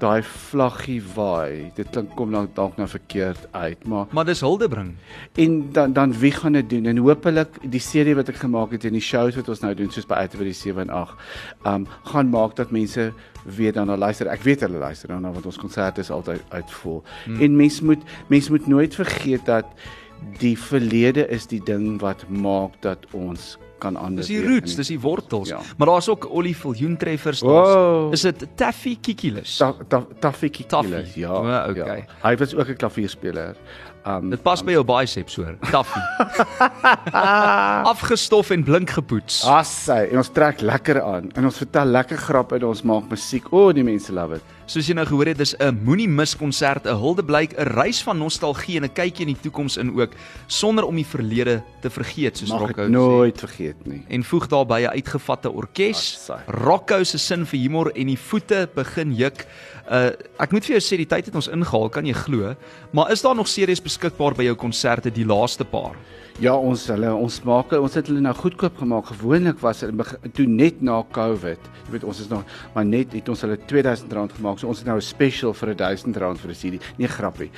daai 0.00 0.22
vlaggie 0.24 1.00
waai. 1.14 1.72
Dit 1.76 1.90
klink 1.92 2.14
kom 2.16 2.30
dalk 2.32 2.54
dalk 2.56 2.78
nou 2.80 2.86
verkeerd 2.88 3.42
uit, 3.52 3.82
maar 3.84 4.06
Maar 4.16 4.24
dis 4.24 4.40
Hildebring. 4.40 4.94
en 5.34 5.72
dan 5.72 5.92
dan 5.92 6.12
wie 6.12 6.32
gaan 6.32 6.52
dit 6.52 6.70
doen 6.70 6.86
en 6.86 6.96
hopelik 6.96 7.58
die 7.70 7.80
serie 7.80 8.14
wat 8.14 8.28
ek 8.28 8.40
gemaak 8.40 8.72
het 8.72 8.84
en 8.84 8.96
die 8.96 9.04
shows 9.04 9.36
wat 9.36 9.48
ons 9.48 9.60
nou 9.60 9.74
doen 9.74 9.90
soos 9.90 10.06
by 10.06 10.14
Atterbury 10.14 10.52
7 10.52 10.88
en 10.88 10.90
8 10.90 11.14
um 11.66 11.86
gaan 12.04 12.30
maak 12.30 12.56
dat 12.56 12.70
mense 12.70 13.12
weer 13.44 13.72
daarna 13.72 13.96
luister. 13.96 14.28
Ek 14.28 14.42
weet 14.42 14.60
hulle 14.60 14.78
luister 14.78 15.08
daarna 15.08 15.32
want 15.32 15.46
ons 15.46 15.58
konserte 15.58 16.00
is 16.00 16.10
altyd 16.10 16.40
uitvol. 16.48 17.02
Hmm. 17.24 17.40
En 17.40 17.56
mens 17.56 17.80
moet 17.80 18.02
mens 18.28 18.48
moet 18.48 18.66
nooit 18.66 18.94
vergeet 18.94 19.44
dat 19.44 19.66
die 20.38 20.56
verlede 20.58 21.26
is 21.28 21.46
die 21.46 21.60
ding 21.64 22.00
wat 22.00 22.24
maak 22.28 22.72
dat 22.82 23.06
ons 23.12 23.58
kan 23.80 23.96
anders 23.96 24.26
Dis 24.28 24.36
die 24.36 24.44
roots, 24.46 24.74
dis 24.76 24.88
die 24.92 25.00
wortels. 25.00 25.48
Ja. 25.48 25.60
Maar 25.80 25.86
daar's 25.86 26.08
ook 26.08 26.26
olifiljoen 26.30 26.96
treffers. 27.00 27.40
Wow. 27.40 28.12
Is 28.12 28.20
dit 28.20 28.46
Taffy 28.54 28.98
Kikilus? 29.00 29.56
Ta- 29.56 29.74
ta- 29.88 30.06
Taffie. 30.20 30.50
Kikilis, 30.50 31.14
ja. 31.14 31.30
O, 31.32 31.70
okay. 31.70 32.04
Ja. 32.04 32.28
Hy 32.28 32.36
was 32.36 32.54
ook 32.54 32.68
'n 32.68 32.76
klavierspeler. 32.76 33.56
Um 34.06 34.30
Dit 34.30 34.42
pas 34.42 34.62
by 34.64 34.72
jou 34.72 34.84
biceps 34.84 35.36
hoor. 35.36 35.56
Taffy. 35.70 36.00
Afgestof 37.92 38.50
en 38.50 38.64
blink 38.64 38.90
gepoets. 38.90 39.44
Assai, 39.44 40.08
en 40.10 40.16
ons 40.16 40.28
trek 40.32 40.60
lekker 40.60 41.02
aan 41.02 41.30
en 41.36 41.44
ons 41.44 41.56
vertel 41.56 41.86
lekker 41.86 42.16
grappe 42.16 42.56
en 42.60 42.64
ons 42.70 42.82
maak 42.82 43.08
musiek. 43.12 43.52
O, 43.52 43.66
oh, 43.68 43.74
die 43.74 43.84
mense 43.84 44.12
love 44.12 44.34
it. 44.40 44.42
Soos 44.70 44.86
jy 44.86 44.94
nou 44.94 45.02
gehoor 45.02 45.26
het, 45.32 45.38
dis 45.40 45.56
'n 45.58 45.80
moenie 45.82 46.06
mis 46.08 46.36
konsert, 46.36 46.86
'n 46.86 46.94
huldeblyk, 46.94 47.58
'n 47.58 47.74
reis 47.74 48.02
van 48.02 48.18
nostalgie 48.18 48.76
en 48.76 48.84
'n 48.84 48.92
kykie 48.94 49.26
in 49.26 49.34
die 49.34 49.42
toekoms 49.42 49.76
in 49.76 49.90
ook, 49.98 50.12
sonder 50.46 50.84
om 50.84 50.94
die 50.94 51.06
verlede 51.06 51.62
te 51.82 51.90
vergeet, 51.90 52.38
soos 52.38 52.50
Mag 52.50 52.60
Rocco 52.60 52.82
ek 52.82 52.88
sê. 52.88 52.90
nooit 52.90 53.38
vergeet 53.38 53.86
nie. 53.86 54.02
En 54.08 54.22
voeg 54.22 54.46
daarbey 54.46 54.84
'n 54.84 54.94
uitgevatte 54.94 55.50
orkes. 55.50 56.30
Rocco 56.46 57.02
se 57.04 57.18
sin 57.18 57.44
vir 57.46 57.58
humor 57.58 57.90
en 57.96 58.06
die 58.06 58.18
voete 58.18 58.68
begin 58.74 59.12
juk. 59.12 59.44
Uh 59.90 60.12
ek 60.38 60.52
moet 60.52 60.64
vir 60.64 60.78
jou 60.78 60.80
sê 60.80 60.96
die 60.96 61.06
tyd 61.06 61.26
het 61.26 61.34
ons 61.34 61.48
ingehaal, 61.48 61.88
kan 61.88 62.06
jy 62.06 62.14
glo? 62.14 62.54
Maar 62.92 63.10
is 63.10 63.22
daar 63.22 63.34
nog 63.34 63.48
series 63.48 63.82
beskikbaar 63.82 64.34
by 64.34 64.44
jou 64.44 64.54
konserte 64.54 65.10
die 65.10 65.26
laaste 65.26 65.64
paar? 65.64 65.96
Ja, 66.40 66.54
ons 66.56 66.86
hulle 66.88 67.10
ons 67.12 67.34
maak 67.44 67.74
ons 67.76 67.96
het 67.98 68.06
hulle 68.08 68.22
nou 68.24 68.32
goedkoop 68.32 68.78
gemaak. 68.80 69.10
Gewoonlik 69.10 69.58
was 69.60 69.82
dit 69.84 70.30
toe 70.32 70.46
net 70.48 70.78
na 70.80 71.02
Covid. 71.12 71.68
Jy 71.84 71.92
weet 71.92 72.06
ons 72.08 72.22
is 72.22 72.30
nog 72.30 72.48
maar 72.72 72.86
net 72.88 73.12
het 73.12 73.28
ons 73.28 73.44
hulle 73.44 73.58
R2000 73.60 74.08
gemaak. 74.38 74.56
So 74.56 74.70
ons 74.72 74.80
het 74.80 74.88
nou 74.88 74.96
'n 74.96 75.04
special 75.04 75.52
vir 75.52 75.74
R1000 75.74 76.16
vir 76.16 76.24
'n 76.24 76.56
CD. 76.56 76.80
Nee, 76.96 77.08
grappie. 77.08 77.50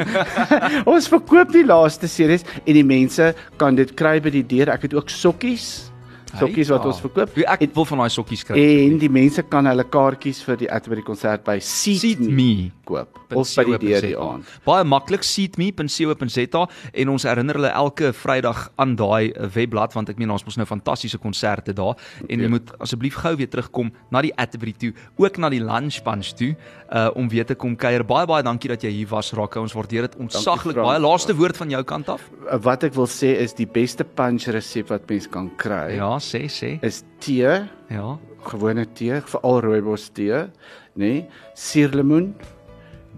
ons 0.94 1.12
verkoop 1.12 1.52
die 1.52 1.66
laaste 1.66 2.08
series 2.08 2.48
en 2.64 2.72
die 2.72 2.88
mense 2.88 3.34
kan 3.58 3.76
dit 3.76 3.92
kry 3.92 4.18
by 4.18 4.30
die 4.30 4.46
deur. 4.46 4.72
Ek 4.72 4.88
het 4.88 4.94
ook 4.94 5.10
sokkies. 5.10 5.91
Sokkies 6.38 6.68
wat 6.72 6.84
ons 6.86 7.00
verkoop. 7.00 7.34
Wie- 7.34 7.44
Ek 7.46 7.74
wil 7.74 7.84
van 7.84 7.98
daai 7.98 8.08
sokkies 8.10 8.44
kry. 8.44 8.56
En 8.86 8.98
die 8.98 9.08
mense 9.10 9.42
kan 9.42 9.66
hulle 9.66 9.84
kaartjies 9.84 10.42
vir 10.44 10.56
die 10.56 10.70
Atterbury 10.70 11.02
konsert 11.02 11.44
by 11.44 11.58
Seat, 11.60 12.00
Seat 12.00 12.20
Me. 12.20 12.70
koop 12.84 13.08
of 13.34 13.48
by 13.56 13.64
die 13.64 13.78
deur 13.78 14.00
die 14.00 14.16
aand. 14.18 14.44
Baie 14.64 14.84
maklik 14.84 15.22
seatme.co.za 15.22 16.68
en 16.92 17.08
ons 17.12 17.22
herinner 17.26 17.54
hulle 17.58 17.70
elke 17.72 18.12
Vrydag 18.16 18.70
aan 18.80 18.94
daai 18.98 19.30
eh, 19.32 19.46
webblad 19.54 19.94
want 19.96 20.10
ek 20.12 20.18
meen 20.20 20.30
ons 20.34 20.44
mos 20.46 20.56
nou 20.60 20.66
fantastiese 20.68 21.18
konserte 21.22 21.72
daar 21.76 21.96
en 22.28 22.38
jy 22.38 22.42
Ja. 22.42 22.48
moet 22.48 22.72
asseblief 22.80 23.14
gou 23.22 23.36
weer 23.36 23.48
terugkom 23.48 23.92
na 24.10 24.20
die 24.22 24.32
Atterbury 24.36 24.72
toe, 24.72 24.92
ook 25.16 25.38
na 25.38 25.48
die 25.50 25.60
Lunch 25.60 26.02
Punch 26.02 26.32
toe 26.36 26.56
uh 26.92 27.08
om 27.16 27.28
weer 27.28 27.44
te 27.46 27.54
kom 27.54 27.74
kuier. 27.76 28.04
Baie 28.04 28.26
baie 28.26 28.42
dankie 28.42 28.68
dat 28.68 28.82
jy 28.82 28.90
hier 28.90 29.06
was 29.08 29.32
Rakke. 29.32 29.60
Ons 29.60 29.72
waardeer 29.72 30.02
dit 30.02 30.16
ontsaglik 30.20 30.76
baie. 30.76 30.98
Laaste 31.00 31.34
woord 31.34 31.56
van 31.56 31.70
jou 31.70 31.82
kant 31.84 32.08
af? 32.08 32.20
Wat 32.62 32.84
ek 32.84 32.94
wil 32.94 33.06
sê 33.06 33.38
is 33.40 33.54
die 33.54 33.66
beste 33.66 34.04
punch 34.04 34.46
resep 34.52 34.88
wat 34.90 35.08
mens 35.08 35.26
kan 35.30 35.50
kry 35.56 35.96
Ja, 35.96 36.18
sê 36.22 36.46
sê. 36.48 36.78
is 36.82 37.02
tee, 37.20 37.68
Ja. 37.90 38.18
gewone 38.46 38.86
tee, 38.94 39.20
veral 39.20 39.60
rooibos 39.62 40.08
tee, 40.14 40.32
nê? 40.32 40.48
Nee, 40.96 41.28
suurlemoen, 41.54 42.34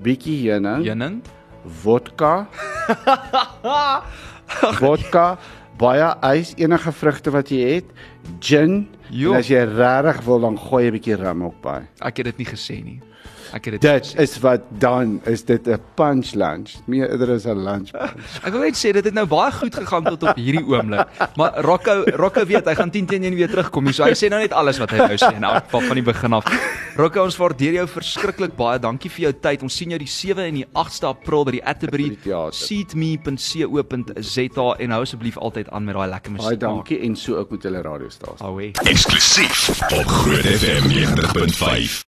bietjie 0.03 0.51
heuning, 0.51 0.85
Heuning. 0.85 1.23
vodka. 1.83 2.47
vodka, 4.81 5.39
baie 5.81 6.11
ys, 6.39 6.55
enige 6.61 6.93
vrugte 6.93 7.33
wat 7.35 7.51
jy 7.51 7.63
het, 7.77 7.89
gin. 8.41 8.85
Jo. 9.11 9.33
En 9.35 9.39
as 9.43 9.49
jy 9.51 9.63
regtig 9.69 10.23
wil 10.27 10.41
dan 10.41 10.57
gooi 10.59 10.87
'n 10.89 10.93
bietjie 10.97 11.17
rum 11.17 11.45
ook 11.45 11.61
by. 11.63 11.81
Ek 12.01 12.17
het 12.19 12.27
dit 12.27 12.39
nie 12.39 12.47
gesê 12.47 12.83
nie. 12.85 13.01
Ek 13.55 13.69
het 13.71 13.79
dit 13.79 13.85
Dit 13.87 14.09
is 14.19 14.33
wat 14.43 14.61
dan 14.83 15.21
is 15.31 15.45
dit 15.47 15.63
'n 15.69 15.79
punch 15.95 16.35
lunch. 16.35 16.71
Meer 16.91 17.07
eerder 17.11 17.29
is 17.39 17.45
'n 17.47 17.55
lunch 17.63 17.91
punch. 17.91 18.15
Ek 18.43 18.53
wil 18.53 18.61
net 18.61 18.75
sê 18.77 18.93
dit 18.93 19.05
het 19.05 19.15
nou 19.15 19.27
baie 19.27 19.53
goed 19.53 19.75
gegaan 19.75 20.05
tot 20.05 20.23
op 20.23 20.37
hierdie 20.37 20.65
oomblik. 20.67 21.07
Maar 21.37 21.61
Rocco 21.63 22.03
Rocco 22.19 22.45
weet 22.47 22.65
hy 22.67 22.75
gaan 22.75 22.91
10 22.91 23.07
teen 23.07 23.23
1 23.25 23.35
weer 23.35 23.49
terugkom. 23.49 23.85
hier. 23.85 23.95
So 23.95 24.05
hy 24.05 24.13
sê 24.19 24.29
nou 24.29 24.41
net 24.41 24.53
alles 24.53 24.79
wat 24.79 24.91
hy 24.91 24.97
wou 24.99 25.17
sê 25.17 25.35
in 25.37 25.45
elk 25.45 25.65
geval 25.65 25.81
van 25.81 25.95
die 25.95 26.03
begin 26.05 26.33
af. 26.33 26.45
Rocco 26.97 27.23
ons 27.25 27.37
waardeer 27.37 27.73
jou 27.73 27.87
verskriklik 27.89 28.57
baie. 28.57 28.79
Dankie 28.79 29.11
vir 29.11 29.21
jou 29.23 29.33
tyd. 29.41 29.63
Ons 29.63 29.77
sien 29.77 29.89
jou 29.91 29.99
die 29.99 30.09
7 30.09 30.45
en 30.45 30.55
die 30.55 30.67
8ste 30.75 31.07
April 31.07 31.45
by 31.45 31.51
die 31.51 31.65
Atterbury 31.65 32.19
seatme.co.za 32.51 34.75
en 34.79 34.91
hou 34.91 35.03
asseblief 35.03 35.37
altyd 35.39 35.71
aan 35.71 35.85
met 35.85 35.95
daai 35.95 36.09
lekker 36.11 36.33
musiek. 36.33 36.49
Baie 36.49 36.57
dankie 36.59 36.99
en 37.07 37.17
so 37.17 37.37
ook 37.37 37.51
met 37.51 37.63
hulle 37.63 37.83
radiostasie. 37.83 38.73
Eksklusief 38.91 39.69
op 39.93 40.07
Groot 40.07 40.45
FM 40.59 40.89
90.5. 40.91 42.03